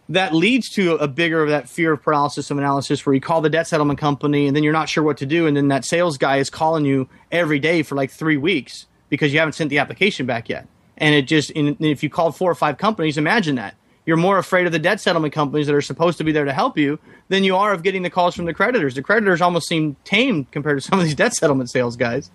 [0.09, 3.41] that leads to a bigger of that fear of paralysis of analysis where you call
[3.41, 5.47] the debt settlement company and then you're not sure what to do.
[5.47, 9.33] And then that sales guy is calling you every day for like three weeks because
[9.33, 10.67] you haven't sent the application back yet.
[10.97, 13.75] And it just and if you called four or five companies imagine that.
[14.05, 16.53] You're more afraid of the debt settlement companies that are supposed to be there to
[16.53, 16.99] help you
[17.29, 18.93] than you are of getting the calls from the creditors.
[18.93, 22.29] The creditors almost seem tame compared to some of these debt settlement sales guys.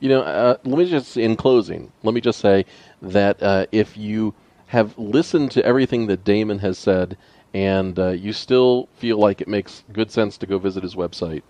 [0.00, 2.66] You know, uh, let me just, in closing, let me just say
[3.00, 4.34] that uh, if you
[4.74, 7.16] have listened to everything that Damon has said
[7.54, 11.44] and uh, you still feel like it makes good sense to go visit his website,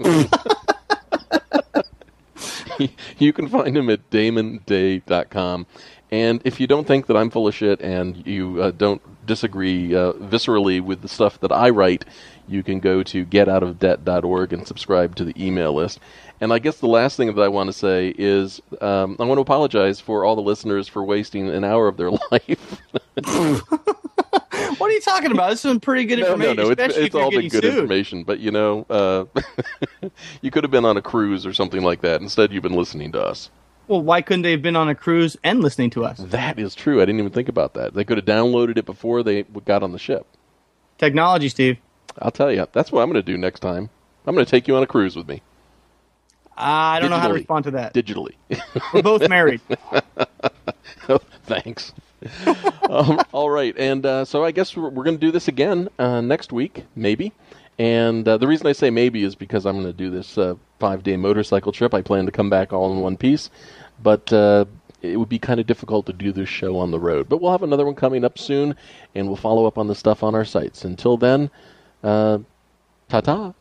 [3.18, 5.66] you can find him at damonday.com.
[6.10, 9.94] And if you don't think that I'm full of shit and you uh, don't disagree
[9.94, 12.04] uh, viscerally with the stuff that I write,
[12.48, 16.00] you can go to getoutofdebt.org and subscribe to the email list.
[16.40, 19.36] And I guess the last thing that I want to say is um, I want
[19.38, 22.80] to apologize for all the listeners for wasting an hour of their life.
[24.78, 26.96] what are you talking about this is some pretty good no, no, information no, it's,
[26.96, 27.74] it's all been good sued.
[27.74, 28.22] information.
[28.22, 29.24] But, you know, uh,
[30.40, 32.20] you could have been on a cruise or something like that.
[32.22, 33.50] Instead, you've been listening to us.
[33.88, 36.74] well why couldn't they have been on a cruise and listening to us That is
[36.74, 37.02] true.
[37.02, 37.92] I didn't even think about that.
[37.94, 40.26] They could have downloaded it before they got on the ship.
[40.98, 41.76] technology steve
[42.20, 42.66] I'll tell you.
[42.72, 43.88] That's what I'm going to do next time.
[44.26, 45.42] I'm going to take you on a cruise with me.
[46.60, 47.94] Uh, I don't know how to respond to that.
[47.94, 48.34] Digitally.
[48.94, 49.62] We're both married.
[51.44, 51.94] Thanks.
[52.90, 55.88] um, all right, and uh, so I guess we're, we're going to do this again
[55.98, 57.32] uh, next week, maybe.
[57.78, 60.56] And uh, the reason I say maybe is because I'm going to do this uh,
[60.78, 61.94] five day motorcycle trip.
[61.94, 63.48] I plan to come back all in one piece,
[64.02, 64.66] but uh,
[65.00, 67.26] it would be kind of difficult to do this show on the road.
[67.26, 68.76] But we'll have another one coming up soon,
[69.14, 70.84] and we'll follow up on the stuff on our sites.
[70.84, 71.50] Until then,
[72.04, 72.40] uh,
[73.08, 73.54] ta ta.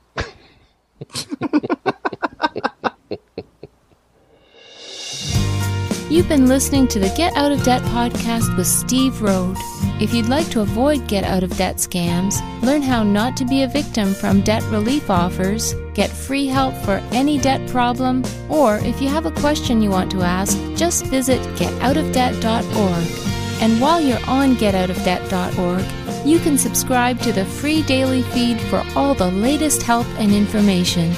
[6.10, 9.58] You've been listening to the Get Out of Debt podcast with Steve Rhode.
[10.02, 13.62] If you'd like to avoid get out of debt scams, learn how not to be
[13.62, 19.00] a victim from debt relief offers, get free help for any debt problem, or if
[19.00, 23.62] you have a question you want to ask, just visit getoutofdebt.org.
[23.62, 29.14] And while you're on getoutofdebt.org, you can subscribe to the free daily feed for all
[29.14, 31.14] the latest help and information.